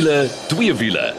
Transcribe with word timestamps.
wiele, 0.00 0.28
twee 0.48 0.74
wiele. 0.74 1.12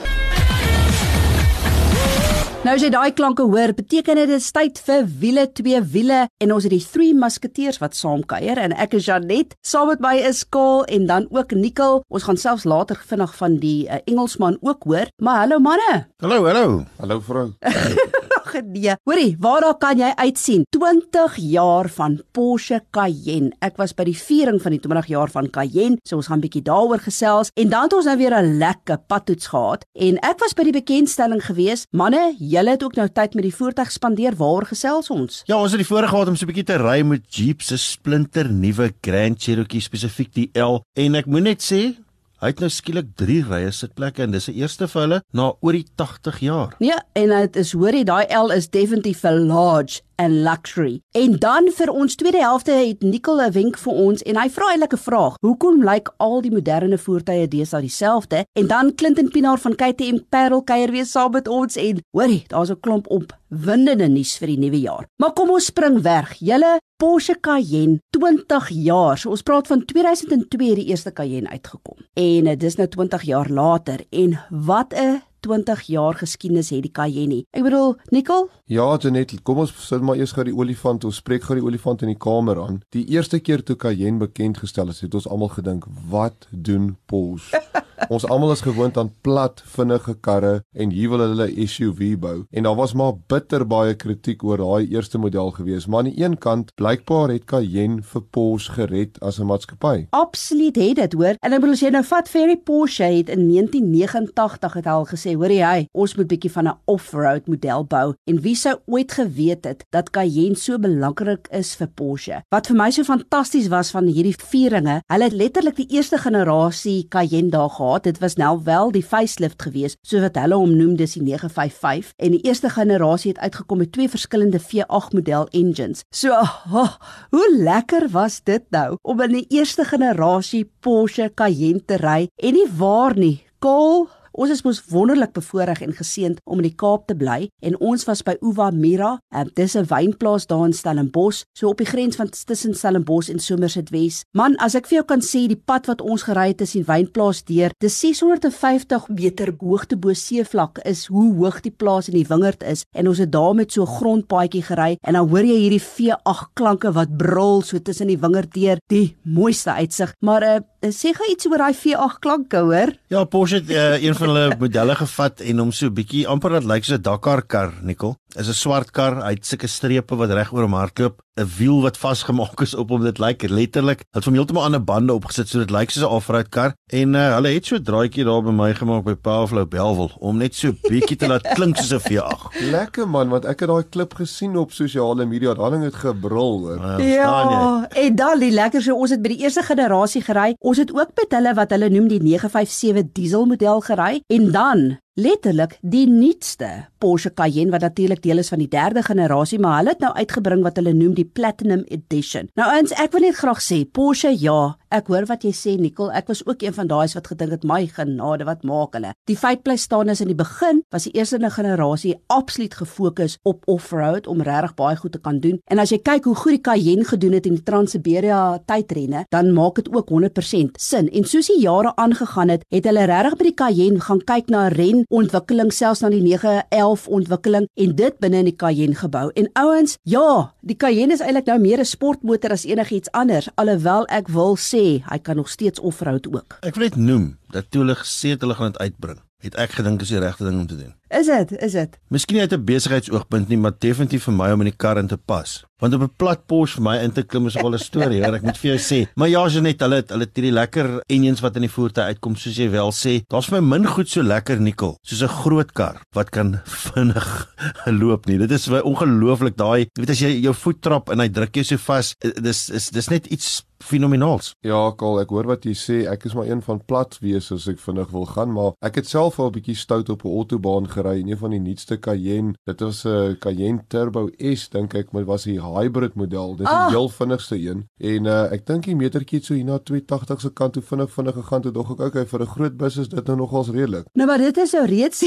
Nou 2.62 2.74
as 2.78 2.81
jy 2.81 2.89
daai 2.94 3.12
klanke 3.17 3.46
hoor, 3.49 3.74
beteken 3.78 4.17
dit 4.17 4.29
dit 4.29 4.42
is 4.42 4.49
tyd 4.53 4.79
vir 4.85 5.06
wiele 5.21 5.44
twee 5.57 5.81
wiele 5.94 6.24
en 6.42 6.53
ons 6.53 6.65
het 6.65 6.74
die 6.74 6.81
drie 6.94 7.12
musketeers 7.17 7.81
wat 7.81 7.97
saam 7.97 8.24
kuier 8.25 8.57
en 8.62 8.74
ek 8.74 8.96
is 8.97 9.10
Janet, 9.10 9.53
saam 9.65 9.89
met 9.92 10.02
my 10.02 10.15
is 10.29 10.44
Kaal 10.49 10.85
en 10.89 11.06
dan 11.10 11.29
ook 11.29 11.53
Nicole. 11.57 12.02
Ons 12.10 12.25
gaan 12.29 12.42
selfs 12.42 12.65
later 12.70 13.02
vinnig 13.10 13.35
van 13.38 13.60
die 13.62 13.85
uh, 13.85 14.02
Engelsman 14.06 14.57
ook 14.62 14.89
hoor. 14.89 15.13
Maar 15.21 15.43
hallo 15.43 15.61
manne. 15.61 16.03
Hallo, 16.21 16.41
hallo. 16.49 16.84
Hallo 17.02 17.21
vrou. 17.25 17.48
Nee. 18.59 18.95
Hoorie, 19.03 19.35
waar 19.39 19.61
daar 19.61 19.77
kan 19.77 19.97
jy 19.97 20.11
uitsien? 20.15 20.65
20 20.69 21.35
jaar 21.37 21.89
van 21.89 22.21
Porsche 22.31 22.81
Cayenne. 22.91 23.51
Ek 23.59 23.77
was 23.79 23.93
by 23.95 24.03
die 24.03 24.17
viering 24.17 24.59
van 24.61 24.75
die 24.75 24.79
20 24.83 25.07
jaar 25.11 25.31
van 25.31 25.49
Cayenne, 25.49 25.99
so 26.07 26.19
ons 26.19 26.27
gaan 26.27 26.41
bietjie 26.43 26.63
daaroor 26.67 26.99
gesels 26.99 27.51
en 27.55 27.69
dan 27.71 27.87
het 27.87 27.93
ons 27.93 28.05
nou 28.05 28.17
weer 28.17 28.35
'n 28.41 28.57
lekker 28.57 28.97
padtoets 29.07 29.47
gehad 29.47 29.85
en 29.95 30.17
ek 30.19 30.39
was 30.39 30.53
by 30.53 30.63
die 30.63 30.79
bekendstelling 30.81 31.41
gewees. 31.45 31.85
Manne, 31.91 32.35
julle 32.39 32.69
het 32.69 32.83
ook 32.83 32.95
nou 32.95 33.07
tyd 33.07 33.33
met 33.33 33.43
die 33.43 33.55
voertuig 33.55 33.91
spandeer. 33.91 34.35
Waar 34.35 34.65
gesels 34.65 35.09
ons? 35.09 35.43
Ja, 35.45 35.57
ons 35.57 35.71
het 35.71 35.79
die 35.79 35.88
voorreg 35.88 36.09
gehad 36.09 36.27
om 36.27 36.35
so 36.35 36.45
'n 36.45 36.52
bietjie 36.53 36.65
te 36.65 36.77
ry 36.77 37.02
met 37.03 37.35
Jeep 37.35 37.61
se 37.61 37.77
splinter 37.77 38.52
nuwe 38.52 38.93
Grand 39.02 39.41
Cherokee 39.41 39.81
spesifiek 39.81 40.33
die 40.33 40.49
L 40.53 40.81
en 40.93 41.15
ek 41.15 41.25
moet 41.25 41.43
net 41.43 41.61
sê 41.61 41.95
Hy 42.41 42.50
het 42.50 42.62
nou 42.63 42.72
skielik 42.73 43.12
3 43.22 43.36
rye 43.52 43.70
sitplekke 43.70 44.23
en 44.26 44.31
dis 44.34 44.48
die 44.50 44.63
eerste 44.63 44.88
vir 44.90 45.02
hulle 45.04 45.18
na 45.38 45.52
oor 45.62 45.76
die 45.77 45.86
80 46.02 46.40
jaar. 46.41 46.72
Nee, 46.81 46.95
en 47.14 47.34
dit 47.36 47.59
is 47.62 47.73
hoorie, 47.77 48.02
daai 48.02 48.26
L 48.34 48.50
is 48.55 48.66
definitief 48.73 49.22
'n 49.30 49.45
large 49.45 50.02
and 50.17 50.42
luxury. 50.42 51.02
En 51.14 51.38
dan 51.38 51.70
vir 51.70 51.89
ons 51.89 52.16
tweede 52.16 52.42
helfte 52.42 52.72
het 52.72 53.03
Nicole 53.03 53.45
'n 53.45 53.53
wenk 53.53 53.78
vir 53.78 53.94
ons 53.94 54.23
en 54.23 54.38
hy 54.38 54.50
vra 54.50 54.72
eintlik 54.72 54.94
'n 54.94 54.98
vraag. 54.98 55.36
Hoekom 55.42 55.83
lyk 55.83 56.09
al 56.17 56.42
die 56.42 56.52
moderne 56.52 56.98
voertuie 56.98 57.48
deesdae 57.48 57.81
dieselfde? 57.81 58.45
En 58.53 58.67
dan 58.67 58.95
Clinton 58.95 59.30
Pinaar 59.30 59.59
van 59.59 59.76
KTM 59.76 60.17
Parel 60.30 60.64
kuier 60.64 60.92
weer 60.92 61.05
saam 61.05 61.31
met 61.31 61.48
ons 61.48 61.76
en 61.76 62.02
hoorie, 62.11 62.44
daar's 62.48 62.72
'n 62.72 62.80
klomp 62.80 63.08
op 63.08 63.41
windende 63.52 64.07
nuus 64.07 64.38
vir 64.39 64.53
die 64.53 64.59
nuwe 64.61 64.80
jaar. 64.81 65.07
Maar 65.21 65.33
kom 65.35 65.52
ons 65.52 65.69
spring 65.71 65.99
weg. 66.05 66.33
Julle 66.39 66.80
Porsche 67.02 67.35
Cayenne 67.41 67.99
20 68.16 68.69
jaar. 68.85 69.17
So 69.17 69.33
ons 69.33 69.43
praat 69.43 69.67
van 69.67 69.83
2002 69.85 70.75
die 70.80 70.88
eerste 70.91 71.11
Cayenne 71.13 71.49
uitgekom. 71.52 71.99
En 72.13 72.49
dit 72.52 72.63
is 72.63 72.77
nou 72.80 72.88
20 72.88 73.27
jaar 73.27 73.49
later 73.49 74.05
en 74.09 74.39
wat 74.49 74.93
'n 74.93 75.21
20 75.42 75.81
jaar 75.89 76.17
geskiedenis 76.22 76.70
het 76.70 76.86
die 76.86 76.94
Cayenne. 76.94 77.44
Ek 77.52 77.66
bedoel, 77.66 77.95
Nicole? 78.14 78.50
Ja, 78.66 78.88
Janet, 79.02 79.34
kom 79.44 79.64
ons 79.64 79.73
sit 79.88 80.02
maar 80.06 80.20
eers 80.20 80.36
gou 80.38 80.45
die 80.48 80.56
olifant, 80.56 81.06
ons 81.08 81.22
spreek 81.22 81.48
gou 81.48 81.58
die 81.58 81.66
olifant 81.66 82.06
in 82.06 82.14
die 82.14 82.20
kamer 82.20 82.61
aan. 82.61 82.81
Die 82.95 83.08
eerste 83.16 83.39
keer 83.39 83.64
toe 83.66 83.75
Cayenne 83.75 84.22
bekend 84.22 84.61
gestel 84.61 84.94
is, 84.94 85.02
het 85.02 85.17
ons 85.17 85.28
almal 85.28 85.53
gedink, 85.58 85.89
wat 86.09 86.48
doen 86.52 86.95
Porsche? 87.09 87.61
Ons 88.09 88.25
almal 88.25 88.52
is 88.52 88.64
gewoond 88.66 88.98
aan 88.98 89.11
plat, 89.22 89.61
vinnige 89.75 90.16
karre 90.25 90.64
en 90.73 90.89
hier 90.89 91.11
wil 91.11 91.22
hulle 91.22 91.48
'n 91.48 91.67
SUV 91.67 92.17
bou. 92.17 92.45
En 92.50 92.64
daar 92.64 92.76
was 92.76 92.94
maar 92.94 93.14
bitter 93.28 93.67
baie 93.67 93.94
kritiek 93.94 94.44
oor 94.44 94.58
daai 94.58 94.89
eerste 94.89 95.17
model 95.17 95.52
gewees, 95.52 95.86
maar 95.86 96.00
aan 96.00 96.11
die 96.11 96.23
een 96.23 96.38
kant 96.38 96.73
blykbaar 96.76 97.30
het 97.30 97.45
Cayenne 97.45 98.02
vir 98.02 98.22
Porsche 98.22 98.72
gered 98.72 99.20
as 99.22 99.39
'n 99.39 99.45
maatskappy. 99.45 100.08
Absoluut 100.09 100.76
het 100.76 100.95
dit, 100.95 101.14
hoor. 101.14 101.36
En 101.39 101.53
ek 101.53 101.59
bedoel 101.59 101.73
as 101.73 101.80
jy 101.80 101.89
nou 101.89 102.03
vat 102.03 102.30
Ferry 102.30 102.58
Porsche 102.58 103.03
het 103.03 103.30
in 103.30 103.48
1989 103.48 104.73
het 104.73 104.86
al 104.86 105.05
gesê, 105.05 105.30
hoorie 105.35 105.63
hy, 105.65 105.85
ons 105.93 106.15
moet 106.17 106.27
bietjie 106.27 106.51
van 106.51 106.67
'n 106.67 106.77
off-road 106.85 107.47
model 107.47 107.85
bou. 107.85 108.13
En 108.29 108.41
wie 108.41 108.55
sou 108.55 108.75
ooit 108.85 109.11
geweet 109.11 109.65
het 109.65 109.85
dat 109.89 110.09
Cayenne 110.09 110.55
so 110.55 110.77
belangrik 110.77 111.47
is 111.51 111.75
vir 111.75 111.87
Porsche? 111.87 112.41
Wat 112.49 112.67
vir 112.67 112.75
my 112.75 112.89
so 112.91 113.03
fantasties 113.03 113.67
was 113.67 113.91
van 113.91 114.05
hierdie 114.05 114.36
vieringe, 114.36 115.02
hulle 115.08 115.23
het 115.23 115.33
letterlik 115.33 115.75
die 115.75 115.89
eerste 115.89 116.17
generasie 116.17 117.08
Cayenne 117.09 117.49
daar 117.49 117.70
gehad. 117.70 118.03
Dit 118.03 118.20
was 118.20 118.36
nou 118.36 118.59
wel 118.64 118.91
die 118.91 119.03
facelift 119.03 119.61
geweest, 119.61 119.97
so 120.02 120.20
wat 120.21 120.36
hulle 120.36 120.55
hom 120.55 120.75
noem, 120.75 120.95
dis 120.95 121.14
die 121.14 121.23
955 121.23 122.14
en 122.17 122.31
die 122.31 122.41
eerste 122.41 122.70
generasie 122.70 123.31
het 123.31 123.39
uitgekom 123.39 123.77
met 123.77 123.91
twee 123.91 124.09
verskillende 124.09 124.59
V8 124.59 125.14
model 125.14 125.47
engines. 125.52 126.03
So, 126.09 126.30
oh, 126.81 126.95
hoe 127.30 127.58
lekker 127.58 128.09
was 128.09 128.41
dit 128.44 128.64
nou 128.70 128.96
om 129.02 129.22
in 129.22 129.38
die 129.41 129.46
eerste 129.50 129.86
generasie 129.86 130.66
Porsche 130.80 131.31
Cayenne 131.36 131.86
te 131.86 132.00
ry 132.02 132.28
en 132.36 132.58
nie 132.58 132.68
waar 132.78 133.18
nie. 133.18 133.41
Kol 133.62 134.08
Ons 134.31 134.53
is 134.53 134.62
mos 134.64 134.80
wonderlik 134.88 135.34
bevoorreg 135.36 135.81
en 135.84 135.92
geseënd 135.92 136.40
om 136.47 136.62
in 136.62 136.69
die 136.69 136.78
Kaap 136.80 137.09
te 137.09 137.16
bly 137.19 137.50
en 137.68 137.75
ons 137.84 138.06
was 138.08 138.22
by 138.24 138.38
Uva 138.40 138.69
Mira, 138.72 139.18
en 139.36 139.52
dis 139.56 139.75
'n 139.75 139.86
wynplaas 139.86 140.47
daar 140.47 140.66
in 140.66 140.74
Stellenbosch, 140.74 141.44
so 141.53 141.68
op 141.69 141.78
die 141.78 141.86
grens 141.86 142.16
van 142.16 142.30
tussen 142.30 142.74
Stellenbosch 142.74 143.30
en 143.30 143.40
Somerset 143.40 143.90
Wes. 143.90 144.24
Man, 144.34 144.56
as 144.58 144.75
ek 144.75 144.88
vir 144.88 144.97
jou 144.97 145.06
kan 145.06 145.22
sê 145.22 145.47
die 145.47 145.62
pad 145.66 145.86
wat 145.88 146.02
ons 146.02 146.24
gery 146.24 146.47
het 146.47 146.58
tussen 146.58 146.86
wynplaas 146.86 147.44
deur, 147.44 147.72
dis 147.80 148.00
650 148.00 149.09
meter 149.09 149.53
hoogte 149.59 149.97
bo 149.97 150.14
seevlak 150.14 150.80
is 150.86 151.08
hoe 151.08 151.36
hoog 151.36 151.62
die 151.62 151.75
plaas 151.78 152.08
in 152.08 152.16
die 152.16 152.28
wingerd 152.28 152.64
is 152.64 152.84
en 152.96 153.08
ons 153.08 153.18
het 153.18 153.31
daar 153.31 153.53
met 153.53 153.72
so 153.72 153.84
'n 153.84 153.96
grondpaadjie 154.00 154.64
gery 154.64 154.97
en 155.02 155.14
dan 155.14 155.30
hoor 155.30 155.44
jy 155.44 155.59
hierdie 155.59 155.84
V8 155.84 156.53
klanke 156.53 156.91
wat 156.94 157.18
brul 157.18 157.62
so 157.62 157.80
tussen 157.80 158.08
die 158.08 158.20
wingerd 158.20 158.53
deur, 158.53 158.78
die 158.88 159.18
mooiste 159.24 159.72
uitsig. 159.72 160.14
Maar 160.22 160.44
uh, 160.44 160.59
sê 160.90 161.14
gou 161.14 161.28
iets 161.30 161.46
oor 161.46 161.62
daai 161.62 161.75
V8 161.78 162.19
klanke, 162.19 162.58
hoor? 162.66 162.94
Ja, 163.14 163.24
Porsche 163.25 163.62
het 163.62 163.69
uh, 163.69 164.02
een 164.02 164.16
van 164.18 164.28
hulle 164.31 164.56
modelle 164.58 164.96
gevat 164.96 165.42
en 165.46 165.62
hom 165.62 165.72
so 165.72 165.86
'n 165.86 165.94
bietjie 165.94 166.28
amper 166.28 166.58
dat 166.58 166.66
lyk 166.66 166.84
soos 166.84 166.97
'n 166.97 167.06
Dakar 167.06 167.46
kar, 167.46 167.74
Nicole. 167.81 168.18
Is 168.40 168.47
'n 168.47 168.53
swart 168.53 168.92
kar, 168.92 169.22
hy 169.25 169.34
het 169.36 169.46
sulke 169.46 169.68
strepe 169.68 170.16
wat 170.16 170.31
reg 170.31 170.53
oor 170.53 170.64
hom 170.64 170.74
hardloop, 170.74 171.19
'n 171.36 171.47
wiel 171.58 171.81
wat 171.81 171.97
vasgemaak 171.97 172.62
is 172.62 172.74
op 172.74 172.90
hom. 172.90 173.03
Dit 173.03 173.19
lyk 173.19 173.44
letterlik, 173.50 174.03
het 174.16 174.25
hom 174.25 174.34
heeltemal 174.34 174.64
aan 174.64 174.75
'n 174.75 174.86
bande 174.86 175.14
opgesit 175.14 175.50
so 175.50 175.59
dit 175.59 175.69
lyk 175.69 175.90
soos 175.90 176.03
'n 176.03 176.14
off-road 176.16 176.50
kar. 176.50 176.74
En 176.88 177.14
uh, 177.14 177.36
hulle 177.36 177.50
het 177.50 177.66
so 177.66 177.75
'n 177.75 177.84
draaitjie 177.84 178.24
daar 178.24 178.41
by 178.41 178.52
my 178.52 178.74
gemaak 178.74 179.03
by 179.03 179.16
Powerflow 179.16 179.68
Belwel 179.68 180.12
om 180.20 180.38
net 180.38 180.56
so 180.56 180.72
bietjie 180.88 181.18
te 181.18 181.28
laat 181.28 181.47
klink 181.56 181.75
soos 181.78 181.91
'n 181.91 182.00
V8. 182.08 182.56
Lekker 182.78 183.08
man, 183.08 183.30
want 183.30 183.46
ek 183.46 183.59
het 183.59 183.70
daai 183.70 183.84
klip 183.90 184.14
gesien 184.14 184.56
op 184.56 184.72
sosiale 184.72 185.25
media. 185.25 185.53
Daai 185.53 185.72
ding 185.72 185.84
het 185.84 185.96
gebrul 185.96 186.59
hoor. 186.59 187.00
Uh, 187.00 187.14
Ja, 187.16 187.88
en 187.90 188.16
dan 188.16 188.40
die 188.40 188.52
lekker 188.52 188.81
so 188.81 188.96
ons 188.96 189.09
het 189.12 189.22
by 189.22 189.30
die 189.36 189.44
eerste 189.44 189.64
generasie 189.64 190.22
gery. 190.22 190.56
Ons 190.59 190.78
het 190.78 190.94
ook 190.94 191.12
met 191.16 191.31
hulle 191.31 191.53
wat 191.53 191.70
hulle 191.72 191.90
noem 191.90 192.08
die 192.08 192.20
957 192.22 193.12
diesel 193.14 193.46
model 193.46 193.81
gery 193.81 194.22
en 194.28 194.52
dan 194.52 195.01
letterlik 195.20 195.76
die 195.82 196.06
nuutste 196.08 196.88
Porsche 197.02 197.34
Cayenne 197.36 197.72
wat 197.72 197.84
natuurlik 197.84 198.22
deel 198.24 198.40
is 198.40 198.52
van 198.52 198.62
die 198.64 198.70
derde 198.72 199.04
generasie, 199.04 199.60
maar 199.60 199.82
hulle 199.82 199.96
het 199.96 200.04
nou 200.04 200.14
uitgebring 200.16 200.64
wat 200.64 200.80
hulle 200.80 200.94
noem 200.96 201.16
die 201.18 201.28
Platinum 201.28 201.84
Edition. 201.92 202.48
Nou 202.56 202.70
eens, 202.78 202.94
ek 202.96 203.12
wil 203.16 203.28
net 203.28 203.40
graag 203.42 203.60
sê 203.64 203.82
Porsche 203.84 204.32
ja, 204.32 204.78
ek 204.91 205.07
hoor 205.12 205.25
wat 205.29 205.46
jy 205.47 205.52
sê 205.56 205.74
Nicole, 205.79 206.12
ek 206.18 206.28
was 206.31 206.41
ook 206.44 206.63
een 206.66 206.75
van 206.75 206.90
daai's 206.91 207.16
wat 207.16 207.29
gedink 207.31 207.56
het 207.56 207.66
my 207.68 207.85
genade, 207.88 208.46
wat 208.47 208.66
maak 208.68 208.97
hulle? 208.97 209.13
Die 209.29 209.38
feit 209.40 209.63
bly 209.63 209.78
staan 209.79 210.12
is 210.12 210.22
in 210.24 210.31
die 210.31 210.38
begin 210.38 210.81
was 210.91 211.07
die 211.07 211.13
eerste 211.16 211.40
generasie 211.52 212.18
absoluut 212.31 212.75
gefokus 212.75 213.38
op 213.47 213.63
off-road 213.72 214.28
om 214.28 214.44
regtig 214.44 214.75
baie 214.75 214.97
goed 215.00 215.13
te 215.16 215.22
kan 215.24 215.40
doen. 215.40 215.59
En 215.72 215.79
as 215.79 215.94
jy 215.94 216.02
kyk 216.03 216.28
hoe 216.28 216.35
goed 216.35 216.57
die 216.57 216.63
Cayenne 216.66 217.07
gedoen 217.07 217.38
het 217.38 217.47
in 217.47 217.56
die 217.57 217.63
Trans-Siberia 217.63 218.41
tydrenne, 218.68 219.24
dan 219.31 219.53
maak 219.56 219.79
dit 219.79 219.88
ook 219.94 220.12
100% 220.12 220.79
sin. 220.81 221.09
En 221.09 221.28
soos 221.28 221.47
die 221.52 221.62
jare 221.63 221.96
aangegaan 221.96 222.52
het, 222.52 222.66
het 222.72 222.90
hulle 222.90 223.08
regtig 223.08 223.38
by 223.40 223.47
die 223.47 223.58
Cayenne 223.63 224.03
gaan 224.03 224.23
kyk 224.28 224.52
na 224.52 224.68
ren 224.75 225.06
ontwikkeling 225.09 225.72
selfs 225.75 226.03
na 226.03 226.12
die 226.12 226.23
911 226.25 227.08
ontwikkeling 227.08 227.69
en 227.79 227.96
dit 227.96 228.19
binne 228.19 228.44
in 228.44 228.52
die 228.52 228.58
Cayenne 228.58 229.00
gebou. 229.00 229.29
En 229.40 229.50
ouens, 229.63 229.96
ja, 230.03 230.52
die 230.62 230.78
Cayenne 230.78 231.16
is 231.16 231.23
eintlik 231.23 231.47
nou 231.47 231.59
meer 231.63 231.79
'n 231.79 231.85
sportmotor 231.85 232.52
as 232.52 232.66
enigiets 232.66 233.12
anders, 233.12 233.50
alhoewel 233.56 234.06
ek 234.09 234.28
wil 234.28 234.58
sê 234.58 234.81
hy 235.08 235.19
kan 235.24 235.40
nog 235.40 235.50
steeds 235.50 235.80
off-road 235.80 236.28
ook. 236.31 236.58
Ek 236.66 236.78
wil 236.78 236.90
net 236.90 236.97
noem 237.00 237.28
dat 237.53 237.69
toe 237.69 237.84
hulle 237.84 237.97
gesê 238.00 238.36
het 238.36 238.44
hulle 238.46 238.58
gaan 238.59 238.74
dit 238.74 238.81
uitbring, 238.88 239.22
het 239.46 239.58
ek 239.62 239.78
gedink 239.80 240.06
is 240.06 240.14
die 240.14 240.22
regte 240.24 240.47
ding 240.47 240.59
om 240.64 240.68
te 240.69 240.80
doen. 240.80 240.96
Is 241.12 241.28
dit? 241.28 241.52
Is 241.60 241.72
dit? 241.76 242.00
Miskien 242.08 242.40
uit 242.40 242.53
'n 242.53 242.64
besigheidsoogpunt 242.64 243.47
nie, 243.47 243.58
maar 243.58 243.74
definitief 243.78 244.24
vir 244.24 244.34
my 244.34 244.52
om 244.52 244.62
in 244.62 244.72
die 244.72 244.78
kar 244.78 244.97
in 244.97 245.08
te 245.08 245.18
pas. 245.18 245.64
Want 245.82 245.94
op 245.94 246.02
'n 246.02 246.14
plat 246.16 246.46
Porsche 246.46 246.76
vir 246.76 246.84
my 246.84 246.97
in 247.03 247.12
te 247.12 247.24
klim 247.24 247.47
is 247.47 247.53
wel 247.53 247.74
'n 247.74 247.78
storie, 247.78 248.24
hoor, 248.24 248.35
ek 248.35 248.44
moet 248.44 248.58
vir 248.58 248.78
jou 248.78 248.80
sê. 248.80 249.08
Maar 249.16 249.28
ja, 249.28 249.47
Janet, 249.47 249.80
hulle 249.82 249.96
het 249.96 250.09
hulle 250.09 250.24
het 250.24 250.35
hierdie 250.35 250.52
lekker 250.53 251.02
engines 251.08 251.41
wat 251.41 251.56
in 251.56 251.62
die 251.62 251.72
voertuig 251.72 252.06
uitkom, 252.06 252.35
soos 252.35 252.56
jy 252.56 252.70
wel 252.70 252.91
sê. 252.91 253.24
Daar's 253.28 253.47
vir 253.47 253.62
my 253.62 253.78
min 253.78 253.88
goed 253.88 254.09
so 254.09 254.22
lekker 254.22 254.59
nikkel, 254.59 254.97
soos 255.03 255.22
'n 255.22 255.28
groot 255.28 255.72
kar 255.74 256.01
wat 256.15 256.30
kan 256.30 256.62
vinnig 256.94 257.47
loop 257.85 258.25
nie. 258.25 258.38
Dit 258.38 258.51
is 258.51 258.68
vir 258.68 258.83
ongelooflik 258.83 259.57
daai, 259.57 259.80
jy 259.80 260.00
weet 260.00 260.09
as 260.09 260.19
jy 260.19 260.39
jou 260.41 260.53
voet 260.53 260.81
trap 260.81 261.09
en 261.09 261.19
hy 261.19 261.27
druk 261.27 261.56
jou 261.56 261.63
so 261.63 261.77
vas, 261.77 262.15
dis 262.19 262.69
is 262.69 262.89
dis 262.89 263.09
net 263.09 263.25
iets 263.25 263.63
fenomenaals. 263.81 264.51
Ja, 264.65 264.91
Kol, 264.97 265.19
ek 265.21 265.31
hoor 265.33 265.47
wat 265.50 265.65
jy 265.65 265.74
sê. 265.77 265.97
Ek 266.12 266.25
is 266.25 266.35
maar 266.38 266.50
een 266.50 266.62
van 266.62 266.80
plat 266.85 267.18
wees 267.21 267.51
as 267.51 267.68
ek 267.71 267.80
vinnig 267.80 268.12
wil 268.13 268.27
gaan, 268.30 268.53
maar 268.53 268.74
ek 268.85 269.01
het 269.01 269.07
self 269.09 269.39
al 269.39 269.50
'n 269.50 269.57
bietjie 269.57 269.75
stout 269.75 270.09
op 270.09 270.25
'n 270.25 270.35
autobaan 270.38 270.88
gery 271.01 271.24
een 271.25 271.38
van 271.38 271.50
die 271.56 271.59
nuutste 271.59 272.00
Cayenne. 272.00 272.53
Dit 272.65 272.80
was 272.80 273.03
'n 273.03 273.07
uh, 273.09 273.33
Cayenne 273.39 273.81
Turbo 273.88 274.30
S 274.38 274.69
dink 274.69 274.94
ek, 274.94 275.12
maar 275.12 275.25
was 275.25 275.44
die 275.44 275.59
hybrid 275.62 276.15
model. 276.15 276.56
Dis 276.56 276.68
Ah. 276.68 276.88
die 276.88 276.98
heel 276.98 277.09
vinnigste 277.09 277.56
een. 277.59 277.88
En 277.98 278.25
uh, 278.25 278.51
ek 278.51 278.65
dink 278.65 278.86
die 278.86 278.95
metertjie 278.95 279.38
het 279.39 279.45
so 279.45 279.53
hier 279.53 279.65
na 279.65 279.77
280 279.80 280.42
se 280.42 280.50
kant 280.53 280.74
toe 280.74 280.81
vinnig 280.83 281.12
vinnig 281.12 281.33
gegaan 281.33 281.62
toe 281.62 281.71
dog 281.71 281.92
ek 281.92 282.00
okay 282.00 282.25
vir 282.25 282.42
'n 282.42 282.45
groot 282.45 282.77
bus 282.77 282.98
is 282.98 283.07
dit 283.09 283.27
nou 283.27 283.38
nogals 283.38 283.69
redelik. 283.69 284.06
Nou 284.13 284.27
maar 284.27 284.38
dit 284.38 284.57
is 284.57 284.71
nou 284.71 284.86
reeds 284.86 285.19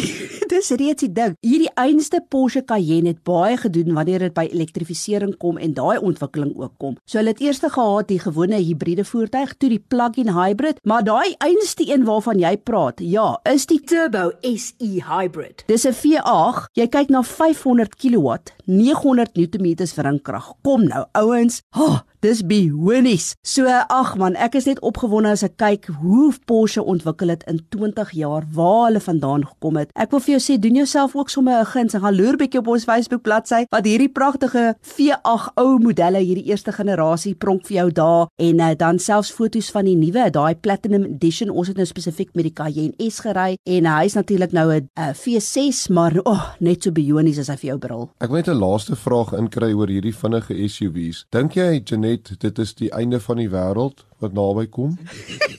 dis 0.48 0.70
reeds 0.82 1.00
die 1.02 1.12
ding. 1.12 1.34
Hierdie 1.40 1.70
einste 1.74 2.20
Porsche 2.28 2.64
Cayenne 2.64 3.08
het 3.08 3.22
baie 3.22 3.56
gedoen 3.56 3.94
wanneer 3.94 4.18
dit 4.18 4.34
by 4.34 4.48
elektrifisering 4.52 5.36
kom 5.36 5.58
en 5.58 5.74
daai 5.74 5.98
ontwikkeling 5.98 6.56
ook 6.56 6.72
kom. 6.78 6.96
So 7.04 7.18
hulle 7.18 7.30
het 7.30 7.40
eers 7.40 7.58
gehad 7.64 8.08
die 8.08 8.18
gewone 8.18 8.56
hibriede 8.56 9.04
voertuig, 9.04 9.54
toe 9.56 9.68
die 9.68 9.84
plug-in 9.88 10.28
hybrid, 10.28 10.78
maar 10.84 11.04
daai 11.04 11.34
einste 11.38 11.84
een 11.88 12.04
waarvan 12.04 12.38
jy 12.38 12.56
praat, 12.56 13.00
ja, 13.00 13.40
is 13.44 13.66
die 13.66 13.80
Turbo 13.80 14.32
SE 14.42 15.02
hybrid. 15.08 15.63
Dis 15.66 15.86
'n 15.88 15.94
V8. 15.96 16.66
Jy 16.76 16.84
kyk 16.92 17.08
na 17.08 17.22
500 17.24 17.96
kW, 17.96 18.36
900 18.68 19.32
Nm 19.32 19.68
wringkrag. 19.96 20.50
Kom 20.62 20.84
nou, 20.84 21.06
ouens. 21.16 21.62
Oh, 21.72 22.02
dis 22.24 22.40
bionies. 22.48 23.32
So 23.44 23.68
ag 23.68 24.14
man, 24.20 24.36
ek 24.40 24.56
is 24.56 24.68
net 24.68 24.80
opgewonde 24.86 25.34
as 25.34 25.44
ek 25.44 25.58
kyk 25.60 25.88
hoe 26.00 26.30
Porsche 26.48 26.80
ontwikkel 26.80 27.34
het 27.34 27.44
in 27.50 27.60
20 27.74 28.14
jaar, 28.16 28.46
waar 28.54 28.86
hulle 28.86 29.02
vandaan 29.04 29.44
gekom 29.44 29.76
het. 29.80 29.92
Ek 29.92 30.14
wil 30.14 30.22
vir 30.24 30.34
jou 30.34 30.40
sê, 30.40 30.56
doen 30.60 30.78
jouself 30.80 31.16
ook 31.16 31.32
sommer 31.32 31.60
'n 31.60 31.68
guns 31.72 31.94
en 31.94 32.00
gaan 32.00 32.16
loer 32.16 32.36
bietjie 32.36 32.60
op 32.60 32.68
ons 32.68 32.84
Facebook 32.84 33.22
bladsy 33.22 33.64
wat 33.70 33.84
hierdie 33.84 34.08
pragtige 34.08 34.74
V8 34.80 35.52
ou 35.56 35.78
modelle, 35.78 36.18
hierdie 36.18 36.48
eerste 36.48 36.72
generasie 36.72 37.34
pronk 37.34 37.66
vir 37.66 37.76
jou 37.76 37.90
daar 37.92 38.28
en 38.38 38.60
uh, 38.60 38.70
dan 38.76 38.98
selfs 38.98 39.32
foto's 39.32 39.70
van 39.70 39.84
die 39.84 39.96
nuwe, 39.96 40.30
daai 40.30 40.54
Platinum 40.54 41.04
Edition. 41.04 41.50
Ons 41.50 41.68
het 41.68 41.76
nou 41.76 41.86
spesifiek 41.86 42.30
met 42.34 42.44
die 42.44 42.52
Cayenne 42.52 43.10
S 43.10 43.20
gery 43.20 43.56
en 43.64 43.84
uh, 43.84 43.98
hy's 43.98 44.14
natuurlik 44.14 44.52
nou 44.52 44.72
'n 44.72 44.88
uh, 44.98 45.12
V6, 45.12 45.92
maar 45.92 46.12
oh, 46.24 46.54
net 46.60 46.82
so 46.82 46.90
bionies 46.90 47.38
as 47.38 47.48
hy 47.48 47.56
vir 47.56 47.68
jou 47.68 47.78
brul. 47.78 48.10
Ek 48.20 48.30
wil 48.30 48.36
net 48.36 48.48
'n 48.48 48.58
laaste 48.58 48.96
vraag 48.96 49.32
inkry 49.32 49.72
oor 49.72 49.88
hierdie 49.88 50.14
vinnige 50.14 50.54
SUV's. 50.68 51.26
Dink 51.30 51.52
jy 51.54 51.82
Janet 51.84 52.13
dit 52.22 52.58
is 52.58 52.74
die 52.74 52.90
einde 52.90 53.20
van 53.20 53.36
die 53.36 53.50
wêreld 53.50 54.04
wat 54.18 54.32
naby 54.32 54.66
kom? 54.66 54.98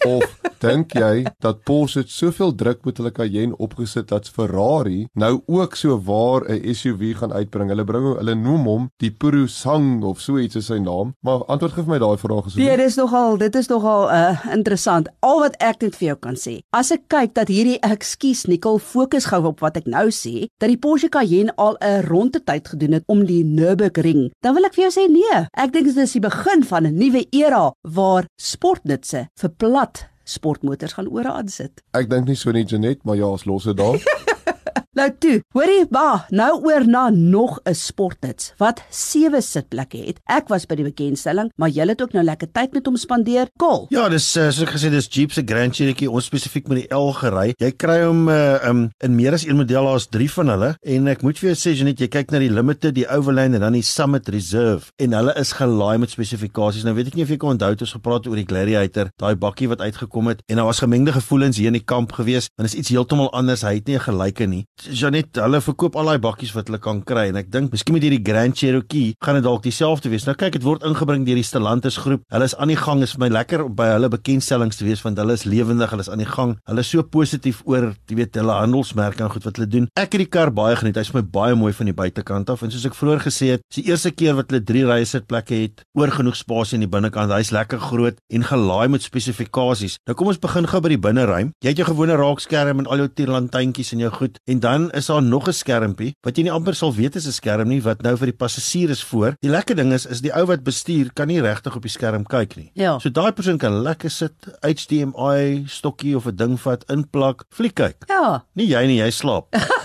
Of 0.05 0.39
dink 0.61 0.93
jy 0.95 1.25
dat 1.43 1.63
Porsche 1.67 2.03
soveel 2.07 2.53
druk 2.55 2.85
met 2.85 2.97
hulle 2.99 3.11
Cayenne 3.15 3.57
opgesit 3.61 4.09
dat 4.11 4.29
Ferrari 4.29 5.05
nou 5.13 5.41
ook 5.45 5.75
so 5.75 5.97
waar 5.97 6.45
'n 6.49 6.73
SUV 6.73 7.15
gaan 7.17 7.33
uitbring? 7.33 7.69
Hulle 7.69 7.83
bring 7.83 8.05
hulle 8.17 8.35
noem 8.35 8.65
hom 8.65 8.89
die 8.97 9.11
Purusang 9.11 10.03
of 10.03 10.21
so 10.21 10.37
iets 10.37 10.55
is 10.55 10.65
sy 10.65 10.77
naam. 10.77 11.13
Maar 11.21 11.45
antwoord 11.45 11.73
gee 11.73 11.83
vir 11.83 11.93
my 11.93 11.99
daai 11.99 12.17
vraag 12.17 12.45
asseblief. 12.45 12.67
Nee, 12.67 12.77
dis 12.77 12.95
nogal, 12.95 13.37
dit 13.37 13.55
is 13.55 13.67
nogal 13.67 14.09
uh 14.11 14.45
interessant. 14.53 15.09
Al 15.19 15.39
wat 15.39 15.55
ek 15.59 15.81
net 15.81 15.95
vir 15.95 16.07
jou 16.07 16.17
kan 16.19 16.35
sê, 16.35 16.59
as 16.71 16.91
ek 16.91 17.07
kyk 17.07 17.33
dat 17.33 17.47
hierdie 17.47 17.79
ekskuus 17.79 18.45
Nikkel 18.45 18.79
fokus 18.79 19.25
gou 19.25 19.43
op 19.45 19.59
wat 19.59 19.77
ek 19.77 19.85
nou 19.85 20.07
sê, 20.09 20.47
dat 20.61 20.69
die 20.69 20.77
Porsche 20.77 21.09
Cayenne 21.09 21.53
al 21.55 21.77
'n 21.81 22.05
rondetyd 22.07 22.67
gedoen 22.67 22.93
het 22.93 23.03
om 23.07 23.25
die 23.25 23.43
Nürburgring, 23.43 24.31
dan 24.41 24.53
wil 24.55 24.65
ek 24.65 24.75
vir 24.75 24.89
jou 24.89 24.93
sê 25.01 25.09
nee. 25.11 25.45
Ek 25.53 25.73
dink 25.73 25.85
dit 25.85 25.97
is 25.97 26.13
die 26.13 26.21
begin 26.21 26.63
van 26.63 26.85
'n 26.85 26.97
nuwe 26.97 27.25
era 27.31 27.71
waar 27.81 28.25
sportnutse 28.37 29.27
vir 29.39 29.49
plat 29.57 30.14
sportmotors 30.25 30.97
gaan 30.97 31.09
ore 31.09 31.31
aan 31.31 31.49
sit. 31.49 31.83
Ek 31.95 32.09
dink 32.11 32.27
nie 32.27 32.37
so 32.39 32.51
nie 32.51 32.65
Janet, 32.65 33.03
maar 33.05 33.17
ja, 33.19 33.29
ons 33.31 33.45
los 33.45 33.69
dit 33.69 33.77
daar. 33.77 34.01
Nou 34.95 35.09
toe, 35.19 35.41
hoorie, 35.51 35.83
ba, 35.91 36.23
nou 36.31 36.53
oor 36.63 36.85
na 36.87 37.09
nog 37.11 37.59
'n 37.67 37.75
sportnuts 37.75 38.53
wat 38.57 38.79
sewe 38.89 39.41
sitplekke 39.41 39.97
het. 39.97 40.19
Ek 40.23 40.47
was 40.47 40.65
by 40.65 40.75
die 40.75 40.85
bekendstelling, 40.87 41.51
maar 41.59 41.69
jy 41.69 41.83
het 41.87 42.01
ook 42.01 42.13
nou 42.13 42.23
lekker 42.23 42.47
tyd 42.51 42.71
met 42.71 42.85
hom 42.85 42.95
spandeer. 42.95 43.49
Kol. 43.59 43.87
Ja, 43.89 44.07
dis 44.09 44.23
uh, 44.37 44.47
soos 44.47 44.63
ek 44.63 44.71
gesê 44.77 44.89
dis 44.89 45.09
Jeep 45.11 45.33
se 45.35 45.43
Grand 45.45 45.75
Cherokee, 45.75 46.07
ons 46.07 46.25
spesifiek 46.25 46.69
met 46.71 46.77
die 46.77 46.95
L 46.95 47.11
gery. 47.11 47.53
Jy 47.59 47.71
kry 47.75 48.05
hom 48.05 48.29
uh, 48.29 48.55
um, 48.63 48.85
in 49.03 49.15
meer 49.15 49.33
as 49.33 49.43
een 49.43 49.59
model, 49.59 49.83
daar's 49.83 50.07
3 50.07 50.29
van 50.31 50.47
hulle 50.47 50.71
en 50.81 51.07
ek 51.11 51.21
moet 51.27 51.39
vir 51.39 51.51
jou 51.51 51.57
sê 51.59 51.75
Janet, 51.75 51.99
jy 51.99 52.07
kyk 52.07 52.31
na 52.31 52.39
die 52.39 52.49
Limited, 52.49 52.95
die 52.95 53.07
Overland 53.11 53.59
en 53.59 53.65
dan 53.67 53.75
die 53.75 53.83
Summit 53.83 54.29
Reserve 54.31 54.93
en 54.95 55.11
hulle 55.11 55.35
is 55.35 55.51
gelaai 55.59 55.97
met 55.99 56.15
spesifikasies. 56.15 56.87
Nou 56.87 56.95
weet 56.95 57.11
ek 57.11 57.19
nie 57.19 57.27
of 57.27 57.35
jy 57.35 57.39
kan 57.41 57.57
onthou 57.57 57.73
het 57.75 57.83
ons 57.83 57.97
gepraat 57.97 58.31
oor 58.31 58.39
die 58.39 58.47
Gladiator, 58.47 59.11
daai 59.19 59.35
bakkie 59.35 59.67
wat 59.67 59.83
uitgekom 59.83 60.31
het 60.31 60.39
en 60.47 60.55
daar 60.55 60.71
was 60.71 60.79
gemengde 60.79 61.11
gevoelens 61.11 61.59
hier 61.59 61.67
in 61.67 61.81
die 61.81 61.83
kamp 61.83 62.15
gewees, 62.15 62.47
want 62.55 62.69
dit 62.69 62.77
is 62.77 62.79
iets 62.85 62.95
heeltemal 62.95 63.33
anders. 63.35 63.67
Hy 63.67 63.75
het 63.81 63.91
nie 63.91 63.99
'n 63.99 64.07
gelyke 64.07 64.47
nie. 64.47 64.54
Janet, 64.85 65.37
hulle 65.41 65.59
verkoop 65.63 65.97
al 65.99 66.11
daai 66.11 66.21
bakkies 66.23 66.53
wat 66.55 66.69
hulle 66.69 66.79
kan 66.83 67.01
kry 67.07 67.27
en 67.31 67.39
ek 67.39 67.49
dink 67.53 67.73
miskien 67.73 67.95
met 67.95 68.05
hierdie 68.05 68.21
Grand 68.25 68.55
Cherokee 68.55 69.15
gaan 69.23 69.39
dit 69.39 69.45
dalk 69.45 69.63
dieselfde 69.65 70.11
wees. 70.13 70.25
Nou 70.27 70.35
kyk, 70.37 70.55
dit 70.57 70.65
word 70.65 70.85
ingebring 70.87 71.25
deur 71.27 71.39
die 71.39 71.45
Stellantis 71.45 71.97
groep. 72.03 72.23
Hulle 72.33 72.47
is 72.49 72.55
aan 72.59 72.71
die 72.71 72.79
gang. 72.79 73.03
Is 73.05 73.15
vir 73.15 73.25
my 73.25 73.29
lekker 73.33 73.65
by 73.75 73.89
hulle 73.93 74.09
bekendstellings 74.13 74.79
te 74.79 74.87
wees 74.87 75.03
want 75.05 75.19
hulle 75.21 75.35
is 75.37 75.45
lewendig, 75.49 75.91
hulle 75.93 76.05
is 76.05 76.11
aan 76.11 76.23
die 76.23 76.29
gang. 76.29 76.55
Hulle 76.69 76.85
is 76.85 76.91
so 76.93 77.03
positief 77.03 77.61
oor, 77.69 77.91
jy 78.09 78.19
weet, 78.21 78.39
hulle 78.39 78.55
handelsmerke 78.59 79.25
en 79.25 79.33
goed 79.33 79.47
wat 79.47 79.59
hulle 79.59 79.69
doen. 79.71 79.89
Ek 79.99 80.15
het 80.15 80.23
die 80.23 80.29
kar 80.31 80.51
baie 80.55 80.77
geniet. 80.79 80.99
Hy's 80.99 81.13
my 81.15 81.23
baie 81.25 81.57
mooi 81.57 81.73
van 81.75 81.89
die 81.89 81.95
buitekant 81.97 82.51
af 82.53 82.63
en 82.65 82.73
soos 82.73 82.85
ek 82.87 82.97
vroeër 82.97 83.25
gesê 83.25 83.51
het, 83.55 83.65
dis 83.69 83.81
die 83.81 83.91
eerste 83.91 84.11
keer 84.15 84.37
wat 84.39 84.51
hulle 84.51 84.63
3 84.65 84.85
rye 84.89 85.07
sitplekke 85.09 85.59
het, 85.63 85.83
oor 85.97 86.13
genoeg 86.13 86.37
spasie 86.39 86.79
aan 86.79 86.85
die 86.85 86.91
binnekant. 86.91 87.33
Hy's 87.35 87.53
lekker 87.55 87.81
groot 87.83 88.19
en 88.31 88.47
gelaai 88.47 88.87
met 88.93 89.05
spesifikasies. 89.05 89.97
Nou 90.07 90.17
kom 90.17 90.31
ons 90.31 90.41
begin 90.41 90.69
gou 90.69 90.81
by 90.83 90.93
die 90.93 91.01
binneruim. 91.01 91.51
Jy 91.63 91.73
het 91.73 91.81
jou 91.81 91.89
gewone 91.91 92.17
raakskerm 92.19 92.83
en 92.83 92.89
al 92.91 93.05
jou 93.05 93.09
tierlantuintjies 93.19 93.93
en 93.95 94.05
jou 94.05 94.11
goed 94.19 94.39
en 94.45 94.59
dan 94.59 94.91
is 94.91 95.05
daar 95.05 95.23
nog 95.23 95.47
'n 95.47 95.53
skermpie 95.53 96.15
wat 96.21 96.37
jy 96.37 96.43
nie 96.43 96.51
amper 96.51 96.75
sal 96.75 96.93
weet 96.93 97.15
is 97.15 97.27
'n 97.27 97.31
skerm 97.31 97.67
nie 97.67 97.81
wat 97.81 98.01
nou 98.01 98.15
vir 98.17 98.25
die 98.25 98.37
passasier 98.37 98.89
is 98.89 99.03
voor. 99.03 99.35
Die 99.39 99.49
lekker 99.49 99.75
ding 99.75 99.93
is 99.93 100.05
is 100.05 100.21
die 100.21 100.33
ou 100.33 100.45
wat 100.45 100.63
bestuur 100.63 101.13
kan 101.13 101.27
nie 101.27 101.41
regtig 101.41 101.75
op 101.75 101.81
die 101.81 101.91
skerm 101.91 102.23
kyk 102.25 102.55
nie. 102.55 102.71
Ja. 102.73 102.99
So 102.99 103.09
daai 103.09 103.31
persoon 103.31 103.57
kan 103.57 103.81
lekker 103.81 104.11
sit, 104.11 104.33
HDMI 104.61 105.63
stokkie 105.67 106.15
of 106.15 106.25
'n 106.25 106.35
ding 106.35 106.59
vat, 106.59 106.83
inplak, 106.89 107.43
fliek 107.49 107.73
kyk. 107.73 107.95
Ja. 108.07 108.45
Nie 108.53 108.67
jy 108.67 108.85
nie, 108.85 109.01
jy 109.01 109.09
slaap. 109.09 109.47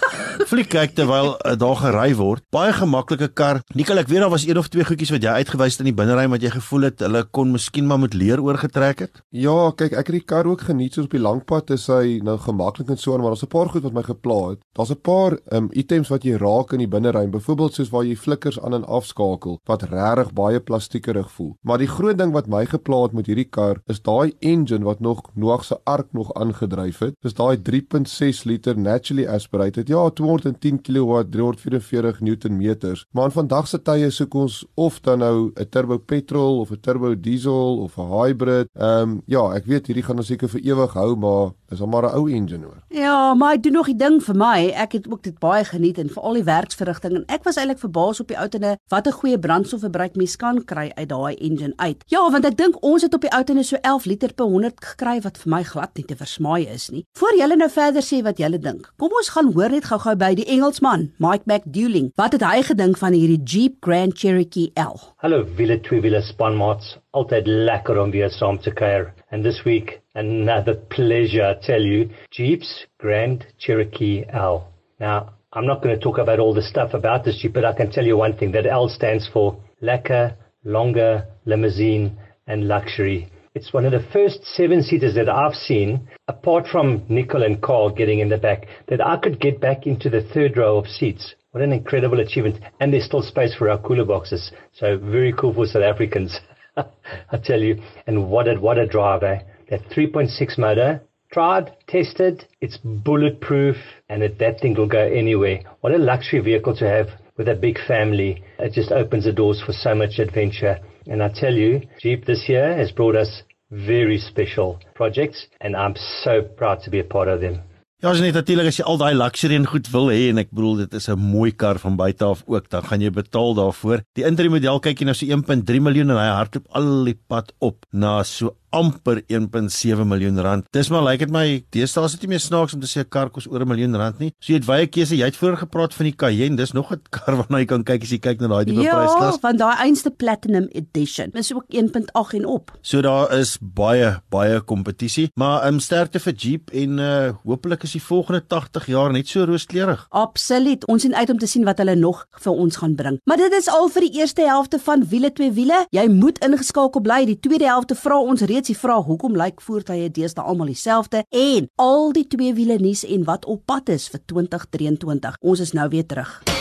Fliek 0.50 0.68
kyk 0.72 0.94
terwyl 0.98 1.32
uh, 1.34 1.54
daar 1.58 1.76
gery 1.80 2.14
word. 2.18 2.42
Baie 2.54 2.72
gemaklike 2.74 3.30
kar. 3.38 3.60
Nikkel, 3.74 4.00
ek 4.02 4.10
weet 4.10 4.22
daar 4.24 4.32
was 4.32 4.46
een 4.46 4.58
of 4.58 4.68
twee 4.70 4.84
goedjies 4.86 5.12
wat 5.14 5.24
jy 5.24 5.34
uitgewys 5.42 5.76
het 5.76 5.84
in 5.84 5.90
die 5.90 5.96
binneruim 5.96 6.34
wat 6.34 6.44
jy 6.44 6.52
gevoel 6.54 6.88
het 6.88 7.02
hulle 7.04 7.24
kon 7.30 7.52
miskien 7.54 7.88
maar 7.90 8.00
met 8.02 8.14
leer 8.14 8.42
oorgetrek 8.42 9.04
het. 9.06 9.22
Ja, 9.30 9.70
kyk, 9.76 9.94
ek 9.98 10.12
het 10.12 10.18
die 10.18 10.24
kar 10.32 10.48
ook 10.50 10.66
geniet 10.68 10.94
soos 10.94 11.08
op 11.08 11.16
die 11.16 11.22
langpad 11.22 11.72
is 11.74 11.88
hy 11.90 12.20
nou 12.26 12.36
gemaklik 12.38 12.92
en 12.92 13.00
so 13.00 13.14
aan, 13.14 13.24
maar 13.24 13.34
daar's 13.34 13.44
'n 13.44 13.52
paar 13.54 13.70
goed 13.72 13.82
wat 13.82 13.96
my 13.96 14.02
gepla 14.02 14.38
het. 14.50 14.60
Daar's 14.76 14.90
'n 14.90 15.00
paar 15.02 15.38
um, 15.52 15.68
items 15.72 16.08
wat 16.08 16.24
jy 16.24 16.36
raak 16.36 16.72
in 16.72 16.78
die 16.78 16.88
binneruim, 16.88 17.30
byvoorbeeld 17.30 17.74
soos 17.74 17.90
waar 17.90 18.04
jy 18.04 18.16
flikkers 18.16 18.60
aan 18.60 18.74
en 18.74 18.84
afskakel 18.84 19.60
wat 19.66 19.82
regtig 19.82 20.32
baie 20.32 20.60
plastiekerig 20.60 21.30
voel. 21.30 21.56
Maar 21.62 21.78
die 21.78 21.88
groot 21.88 22.18
ding 22.18 22.32
wat 22.32 22.46
my 22.46 22.66
gepla 22.66 23.02
het 23.02 23.12
met 23.12 23.26
hierdie 23.26 23.48
kar 23.50 23.80
is 23.86 24.02
daai 24.02 24.32
engine 24.40 24.84
wat 24.84 25.00
nog 25.00 25.22
Noag 25.34 25.64
se 25.64 25.78
ark 25.84 26.12
nog 26.12 26.34
aangedryf 26.34 26.98
het. 26.98 27.14
Dis 27.22 27.34
daai 27.34 27.56
3.6 27.56 28.44
liter 28.44 28.78
naturally 28.78 29.26
aspirated. 29.26 29.88
Ja, 29.88 30.10
210 30.20 30.80
kW, 30.82 31.22
344 31.30 32.20
Newtonmeters. 32.20 33.04
Maar 33.10 33.24
in 33.24 33.36
vandag 33.38 33.68
se 33.68 33.80
tye 33.82 34.10
soek 34.12 34.34
ons 34.34 34.60
of 34.74 35.00
dan 35.00 35.18
nou 35.24 35.52
'n 35.54 35.68
turbo 35.70 35.98
petrol 35.98 36.60
of 36.60 36.70
'n 36.70 36.80
turbo 36.80 37.14
diesel 37.20 37.78
of 37.82 37.96
'n 37.96 38.08
hybrid. 38.08 38.68
Ehm 38.72 39.10
um, 39.10 39.22
ja, 39.26 39.52
ek 39.54 39.64
weet 39.64 39.86
hierdie 39.86 40.04
gaan 40.04 40.16
ons 40.16 40.26
seker 40.26 40.48
vir 40.48 40.60
ewig 40.60 40.92
hou, 40.92 41.16
maar 41.16 41.52
is 41.70 41.80
al 41.80 41.86
maar 41.86 42.02
'n 42.02 42.14
ou 42.14 42.30
engine 42.30 42.64
hoor. 42.64 42.82
Ja, 42.88 43.34
maar 43.34 43.54
ek 43.54 43.62
doen 43.62 43.72
nog 43.72 43.86
die 43.86 43.96
ding 43.96 44.22
vir 44.22 44.34
my. 44.36 44.68
Ek 44.74 44.92
het 44.92 45.10
ook 45.10 45.22
dit 45.22 45.38
baie 45.38 45.64
geniet 45.64 45.98
en 45.98 46.08
veral 46.08 46.32
die 46.32 46.44
werksverrigting 46.44 47.14
en 47.14 47.24
ek 47.26 47.44
was 47.44 47.56
eintlik 47.56 47.78
verbaas 47.78 48.20
op 48.20 48.28
die 48.28 48.38
outene 48.38 48.76
wat 48.88 49.06
'n 49.06 49.12
goeie 49.12 49.38
brandstofverbruik 49.38 50.16
mens 50.16 50.36
kan 50.36 50.64
kry 50.64 50.90
uit 50.94 51.08
daai 51.08 51.34
engine 51.34 51.72
uit. 51.76 52.02
Ja, 52.06 52.30
want 52.30 52.44
ek 52.44 52.56
dink 52.56 52.82
ons 52.82 53.02
het 53.02 53.14
op 53.14 53.20
die 53.20 53.32
outene 53.32 53.62
so 53.62 53.76
11 53.80 54.04
liter 54.04 54.32
per 54.34 54.46
100 54.46 54.84
gekry 54.84 55.20
wat 55.20 55.38
vir 55.38 55.50
my 55.50 55.62
glad 55.62 55.90
nie 55.96 56.04
te 56.04 56.16
versmaai 56.16 56.66
is 56.66 56.90
nie. 56.90 57.04
Voor 57.18 57.36
julle 57.36 57.56
nou 57.56 57.70
verder 57.70 58.02
sê 58.02 58.22
wat 58.22 58.38
julle 58.38 58.58
dink. 58.58 58.92
Kom 58.96 59.10
ons 59.12 59.28
gaan 59.28 59.52
hoor 59.52 59.70
net 59.70 59.84
gou-gou 59.84 60.09
by 60.18 60.34
die 60.34 60.46
Engelsman, 60.46 61.10
Mike 61.18 61.46
McDouling. 61.46 62.10
Wat 62.16 62.32
het 62.32 62.42
hy 62.46 62.62
gedink 62.66 62.98
van 62.98 63.14
hierdie 63.14 63.40
Jeep 63.44 63.76
Grand 63.84 64.16
Cherokee 64.18 64.70
L? 64.80 64.98
Hallo 65.22 65.44
wiele 65.58 65.78
twee 65.86 66.00
wiele 66.02 66.22
spanmaats, 66.26 66.96
altyd 67.10 67.46
lekker 67.46 67.98
om 68.02 68.10
weer 68.14 68.30
saam 68.30 68.58
te 68.58 68.72
kuier. 68.74 69.10
And 69.30 69.44
this 69.44 69.62
week 69.64 70.00
another 70.14 70.74
pleasure, 70.74 71.44
I 71.50 71.54
tell 71.66 71.82
you, 71.82 72.08
Jeep's 72.30 72.86
Grand 72.98 73.46
Cherokee 73.58 74.24
L. 74.32 74.64
Now, 74.98 75.34
I'm 75.52 75.66
not 75.66 75.82
going 75.82 75.94
to 75.94 76.00
talk 76.00 76.18
about 76.18 76.38
all 76.38 76.54
the 76.54 76.62
stuff 76.62 76.94
about 76.94 77.24
this 77.24 77.38
Jeep, 77.40 77.54
but 77.54 77.64
I 77.64 77.72
can 77.72 77.90
tell 77.90 78.04
you 78.04 78.16
one 78.16 78.36
thing 78.36 78.52
that 78.52 78.66
L 78.66 78.88
stands 78.88 79.28
for 79.32 79.56
lekker, 79.82 80.36
longer, 80.64 81.26
limousine 81.44 82.16
and 82.46 82.68
luxury. 82.68 83.28
It's 83.52 83.72
one 83.72 83.84
of 83.84 83.90
the 83.90 84.06
first 84.12 84.44
seven 84.44 84.80
seaters 84.80 85.16
that 85.16 85.28
I've 85.28 85.56
seen, 85.56 86.08
apart 86.28 86.68
from 86.68 87.04
Nicole 87.08 87.42
and 87.42 87.60
Carl 87.60 87.90
getting 87.90 88.20
in 88.20 88.28
the 88.28 88.38
back, 88.38 88.68
that 88.86 89.04
I 89.04 89.16
could 89.16 89.40
get 89.40 89.60
back 89.60 89.88
into 89.88 90.08
the 90.08 90.22
third 90.22 90.56
row 90.56 90.78
of 90.78 90.86
seats. 90.86 91.34
What 91.50 91.64
an 91.64 91.72
incredible 91.72 92.20
achievement. 92.20 92.60
And 92.78 92.92
there's 92.92 93.06
still 93.06 93.22
space 93.22 93.52
for 93.56 93.68
our 93.68 93.78
cooler 93.78 94.04
boxes. 94.04 94.52
So 94.72 94.98
very 94.98 95.32
cool 95.32 95.52
for 95.52 95.66
South 95.66 95.82
Africans. 95.82 96.38
I 96.76 97.38
tell 97.42 97.60
you. 97.60 97.82
And 98.06 98.30
what 98.30 98.46
a, 98.46 98.54
what 98.54 98.78
a 98.78 98.86
drive, 98.86 99.24
eh? 99.24 99.40
That 99.68 99.82
3.6 99.90 100.56
motor, 100.56 101.02
tried, 101.32 101.72
tested, 101.88 102.46
it's 102.60 102.76
bulletproof, 102.76 103.76
and 104.08 104.22
it, 104.22 104.38
that 104.38 104.60
thing 104.60 104.74
will 104.74 104.86
go 104.86 105.00
anywhere. 105.00 105.62
What 105.80 105.92
a 105.92 105.98
luxury 105.98 106.38
vehicle 106.38 106.76
to 106.76 106.88
have 106.88 107.08
with 107.40 107.48
a 107.48 107.54
big 107.54 107.78
family. 107.88 108.42
It 108.58 108.74
just 108.74 108.92
opens 108.92 109.24
the 109.24 109.32
doors 109.32 109.62
for 109.64 109.72
so 109.72 109.94
much 109.94 110.18
adventure. 110.18 110.78
And 111.06 111.22
I 111.22 111.30
tell 111.34 111.54
you, 111.54 111.80
Jeep 111.98 112.26
this 112.26 112.44
year 112.50 112.76
has 112.76 112.92
brought 112.92 113.16
us 113.16 113.44
very 113.70 114.18
special 114.18 114.78
projects, 114.94 115.46
and 115.62 115.74
I'm 115.74 115.94
so 116.22 116.42
proud 116.42 116.82
to 116.82 116.90
be 116.90 117.00
a 117.00 117.04
part 117.04 117.28
of 117.28 117.40
them. 117.40 117.62
Ja, 118.00 118.14
as 118.14 118.16
jy 118.16 118.30
net 118.30 118.36
natuurlik 118.38 118.70
as 118.70 118.78
jy 118.78 118.84
al 118.88 118.96
daai 118.96 119.12
luxury 119.12 119.58
en 119.60 119.66
goed 119.68 119.90
wil 119.92 120.06
hê 120.08 120.30
en 120.30 120.40
ek 120.40 120.54
bedoel 120.56 120.78
dit 120.86 120.94
is 120.96 121.08
'n 121.12 121.20
mooi 121.20 121.50
kar 121.52 121.76
van 121.78 121.98
buite 122.00 122.24
af 122.24 122.40
ook, 122.48 122.70
dan 122.72 122.82
gaan 122.82 123.02
jy 123.02 123.10
betaal 123.10 123.52
daarvoor. 123.54 124.00
Die 124.16 124.24
interim 124.24 124.52
model 124.52 124.80
kyk 124.80 125.00
jy 125.00 125.04
nou 125.04 125.14
so 125.14 125.26
1.3 125.26 125.80
miljoen 125.84 126.10
en 126.10 126.16
hy 126.16 126.32
hardloop 126.32 126.64
al 126.72 127.04
die 127.04 127.18
pad 127.28 127.52
op 127.60 127.84
na 127.92 128.22
so 128.22 128.56
amper 128.70 129.22
1.7 129.26 130.06
miljoen 130.06 130.38
rand. 130.40 130.66
Dis 130.74 130.88
maar 130.90 131.02
lyk 131.02 131.20
like 131.20 131.26
dit 131.26 131.34
my 131.34 131.44
deesdae 131.74 132.06
is 132.06 132.14
dit 132.16 132.26
nie 132.26 132.34
meer 132.34 132.42
snaaks 132.42 132.76
om 132.76 132.80
te 132.82 132.86
sê 132.86 133.02
'n 133.02 133.10
kar 133.10 133.30
kos 133.30 133.48
oor 133.50 133.60
'n 133.60 133.68
miljoen 133.68 133.96
rand 133.96 134.18
nie. 134.18 134.32
So 134.40 134.52
jy 134.52 134.58
het 134.58 134.66
baie 134.66 134.86
keuse. 134.86 135.16
Jy 135.16 135.24
het 135.24 135.36
vroeër 135.36 135.58
gepraat 135.66 135.94
van 135.94 136.04
die 136.06 136.14
Cayenne. 136.14 136.56
Dis 136.56 136.72
nog 136.72 136.92
'n 136.92 137.02
kar 137.10 137.34
waarna 137.36 137.58
jy 137.58 137.66
kan 137.66 137.84
kyk 137.84 138.02
as 138.02 138.10
jy 138.10 138.18
kyk 138.18 138.40
na 138.40 138.48
daai 138.48 138.64
tipe 138.64 138.82
ja, 138.82 138.94
prysklas. 138.94 139.34
Ja, 139.34 139.40
van 139.40 139.56
daai 139.56 139.76
einste 139.76 140.10
Platinum 140.10 140.68
Edition. 140.72 141.30
Dis 141.32 141.52
ook 141.52 141.64
1.8 141.68 142.34
en 142.34 142.46
op. 142.46 142.70
So 142.82 143.02
daar 143.02 143.32
is 143.38 143.58
baie 143.60 144.22
baie 144.30 144.60
kompetisie, 144.60 145.30
maar 145.34 145.62
ehm 145.62 145.74
um, 145.74 145.80
sterkte 145.80 146.20
vir 146.20 146.32
Jeep 146.32 146.70
en 146.70 146.98
uh 146.98 147.32
hopelik 147.44 147.82
is 147.82 147.89
die 147.92 148.02
volgende 148.02 148.42
80 148.46 148.86
jaar 148.86 149.12
net 149.12 149.28
so 149.28 149.44
rooskleurig. 149.44 150.06
Absoluut. 150.08 150.86
Ons 150.86 151.02
sien 151.02 151.14
uit 151.14 151.30
om 151.30 151.38
te 151.38 151.48
sien 151.50 151.64
wat 151.64 151.78
hulle 151.82 151.96
nog 151.96 152.26
vir 152.44 152.52
ons 152.52 152.76
gaan 152.76 152.94
bring. 152.94 153.18
Maar 153.24 153.42
dit 153.42 153.56
is 153.58 153.68
al 153.68 153.88
vir 153.88 154.06
die 154.08 154.20
eerste 154.20 154.46
helfte 154.46 154.78
van 154.78 155.04
wiele 155.08 155.32
twee 155.32 155.52
wiele. 155.56 155.84
Jy 155.94 156.06
moet 156.12 156.38
ingeskakel 156.44 157.00
bly. 157.00 157.24
Die 157.28 157.40
tweede 157.40 157.68
helfte 157.70 157.98
vra 157.98 158.20
ons 158.20 158.46
reeds 158.46 158.72
die 158.72 158.78
vraag 158.78 159.08
hoekom 159.10 159.36
lyk 159.38 159.60
voertuie 159.64 160.10
deesdae 160.10 160.44
almal 160.44 160.72
dieselfde 160.72 161.24
en 161.28 161.68
al 161.80 162.12
die 162.16 162.26
twee 162.30 162.54
wiele 162.54 162.78
nuus 162.80 163.04
en 163.04 163.26
wat 163.28 163.46
op 163.50 163.66
pad 163.66 163.92
is 163.96 164.08
vir 164.12 164.24
2023. 164.32 165.38
Ons 165.40 165.66
is 165.68 165.76
nou 165.76 165.88
weer 165.88 166.06
terug. 166.06 166.59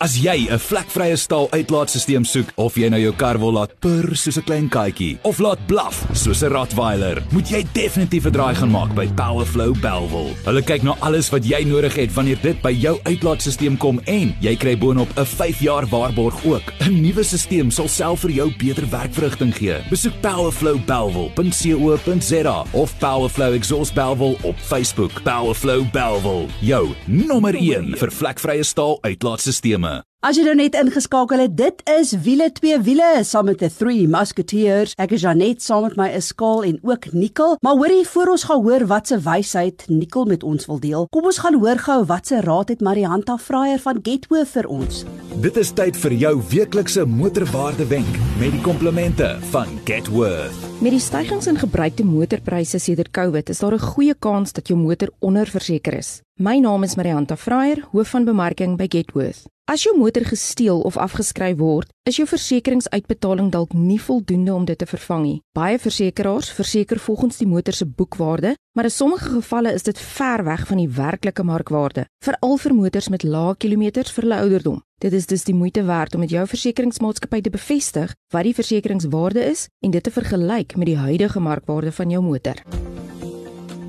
As 0.00 0.16
jy 0.16 0.48
'n 0.48 0.56
vlekvrye 0.56 1.12
staal 1.16 1.48
uitlaatstelsel 1.52 2.24
soek 2.24 2.48
of 2.56 2.74
jy 2.74 2.88
nou 2.88 3.00
jou 3.00 3.12
kar 3.12 3.38
wil 3.38 3.52
laat 3.52 3.80
purr 3.84 4.16
soos 4.16 4.38
'n 4.38 4.42
klein 4.48 4.68
katjie 4.68 5.18
of 5.28 5.38
laat 5.38 5.66
blaf 5.66 6.06
soos 6.14 6.42
'n 6.42 6.48
Rottweiler, 6.48 7.22
moet 7.32 7.50
jy 7.50 7.66
definitief 7.74 8.24
'n 8.24 8.32
draai 8.32 8.54
gaan 8.54 8.70
maak 8.70 8.94
by 8.94 9.06
Powerflow 9.08 9.74
Belwel. 9.80 10.30
Hulle 10.44 10.62
kyk 10.62 10.82
na 10.82 10.96
alles 11.00 11.30
wat 11.30 11.44
jy 11.44 11.64
nodig 11.64 11.94
het 11.94 12.14
wanneer 12.14 12.38
dit 12.40 12.62
by 12.62 12.72
jou 12.72 13.00
uitlaatstelsel 13.04 13.76
kom 13.76 14.00
en 14.06 14.34
jy 14.40 14.56
kry 14.56 14.78
boonop 14.78 15.18
'n 15.18 15.26
5 15.26 15.60
jaar 15.60 15.86
waarborg 15.86 16.44
ook. 16.46 16.72
'n 16.80 17.00
Nuwe 17.02 17.22
stelsel 17.22 17.70
sal 17.70 17.88
self 17.88 18.20
vir 18.20 18.30
jou 18.30 18.52
beter 18.56 18.88
werkverrigting 18.88 19.54
gee. 19.54 19.76
Besoek 19.90 20.20
powerflowbelwel.co.za 20.22 22.64
of 22.72 22.98
Powerflow 22.98 23.54
Exhaust 23.54 23.94
Belwel 23.94 24.36
op 24.42 24.58
Facebook. 24.58 25.22
Powerflow 25.22 25.90
Belwel, 25.92 26.48
jou 26.60 26.94
nommer 27.04 27.54
1 27.54 27.98
vir 27.98 28.10
vlekvrye 28.10 28.62
staal 28.62 28.98
uitlaatstelsels. 29.02 29.89
Name 29.90 30.09
As 30.20 30.36
jy 30.36 30.42
nou 30.44 30.52
net 30.52 30.74
ingeskakel 30.76 31.40
het, 31.40 31.52
dit 31.56 31.78
is 31.88 32.10
wiele 32.26 32.50
twee 32.52 32.76
wiele 32.84 33.22
saam 33.24 33.46
met 33.48 33.62
the 33.62 33.70
Three 33.72 34.04
Musketeers. 34.04 34.90
Ek 35.00 35.14
is 35.16 35.22
Janet 35.24 35.62
saam 35.64 35.86
met 35.86 35.94
my 35.96 36.08
Iskaal 36.12 36.66
en 36.68 36.74
ook 36.84 37.06
Nikkel. 37.16 37.54
Maar 37.64 37.78
hoorie 37.80 38.02
voor 38.04 38.34
ons 38.34 38.42
gaan 38.44 38.60
hoor 38.60 38.82
wat 38.90 39.08
se 39.08 39.16
wysheid 39.24 39.86
Nikkel 39.88 40.26
met 40.28 40.42
ons 40.44 40.68
wil 40.68 40.82
deel. 40.82 41.06
Kom 41.08 41.30
ons 41.30 41.38
gaan 41.40 41.56
hoor 41.62 41.80
gou 41.80 41.96
wat 42.10 42.28
se 42.28 42.42
raad 42.44 42.68
het 42.68 42.84
Marianta 42.84 43.38
Fraier 43.40 43.80
van 43.80 44.02
Getwo 44.04 44.44
vir 44.44 44.68
ons. 44.68 45.06
Dit 45.40 45.56
is 45.56 45.70
tyd 45.72 45.96
vir 46.02 46.12
jou 46.26 46.34
weeklikse 46.50 47.06
motorwaarde 47.08 47.86
wenk 47.88 48.18
met 48.42 48.52
die 48.52 48.60
komplimente 48.60 49.38
van 49.54 49.72
Getworth. 49.88 50.66
Met 50.84 50.92
die 50.92 51.00
stygings 51.00 51.48
in 51.48 51.56
gebruikte 51.60 52.04
motorpryse 52.04 52.76
sedert 52.76 53.14
Covid 53.16 53.48
is 53.48 53.64
daar 53.64 53.72
'n 53.72 53.88
goeie 53.96 54.14
kans 54.14 54.52
dat 54.52 54.68
jou 54.68 54.76
motor 54.76 55.08
onderverseker 55.20 55.94
is. 55.94 56.20
My 56.36 56.58
naam 56.58 56.82
is 56.82 56.96
Marianta 56.96 57.36
Fraier, 57.36 57.88
hoof 57.92 58.08
van 58.08 58.24
bemarking 58.24 58.76
by 58.76 58.86
Getworth. 58.88 59.48
As 59.70 59.84
jou 59.84 59.92
motor 60.10 60.26
gesteel 60.26 60.80
of 60.80 60.96
afgeskryf 60.96 61.56
word, 61.58 61.88
is 62.02 62.16
jou 62.18 62.26
versekeringsuitbetaling 62.26 63.50
dalk 63.54 63.72
nie 63.72 64.00
voldoende 64.00 64.54
om 64.54 64.64
dit 64.66 64.78
te 64.78 64.86
vervang 64.86 65.22
nie. 65.22 65.38
Baie 65.54 65.78
versekerings 65.78 66.50
verseker 66.50 66.98
volgens 66.98 67.38
die 67.38 67.46
motor 67.46 67.72
se 67.72 67.86
boekwaarde, 67.86 68.56
maar 68.74 68.88
in 68.88 68.90
sommige 68.90 69.30
gevalle 69.30 69.72
is 69.72 69.86
dit 69.86 69.98
ver 69.98 70.42
weg 70.44 70.66
van 70.66 70.82
die 70.82 70.88
werklike 70.88 71.44
markwaarde, 71.46 72.06
veral 72.24 72.58
vir 72.58 72.74
motors 72.74 73.08
met 73.08 73.22
lae 73.22 73.54
kilometers 73.54 74.10
vir 74.10 74.26
hulle 74.26 74.40
ouderdom. 74.42 74.82
Dit 75.00 75.12
is 75.12 75.26
dus 75.26 75.46
die 75.46 75.54
moeite 75.54 75.86
werd 75.86 76.14
om 76.14 76.20
met 76.20 76.34
jou 76.34 76.42
versekeringsmaatskappy 76.46 77.40
te 77.40 77.54
bevestig 77.54 78.12
wat 78.34 78.44
die 78.44 78.56
versekeringswaarde 78.56 79.46
is 79.46 79.68
en 79.84 79.94
dit 79.94 80.02
te 80.02 80.10
vergelyk 80.10 80.76
met 80.76 80.90
die 80.90 80.98
huidige 80.98 81.40
markwaarde 81.40 81.92
van 81.92 82.10
jou 82.10 82.22
motor. 82.22 82.60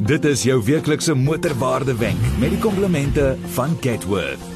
Dit 0.01 0.25
is 0.25 0.45
jou 0.45 0.61
weeklikse 0.65 1.13
motorwaarde 1.17 1.97
wenk 1.97 2.31
met 2.39 2.53
die 2.53 2.61
komplimente 2.61 3.35
van 3.57 3.77
Getworth. 3.81 4.50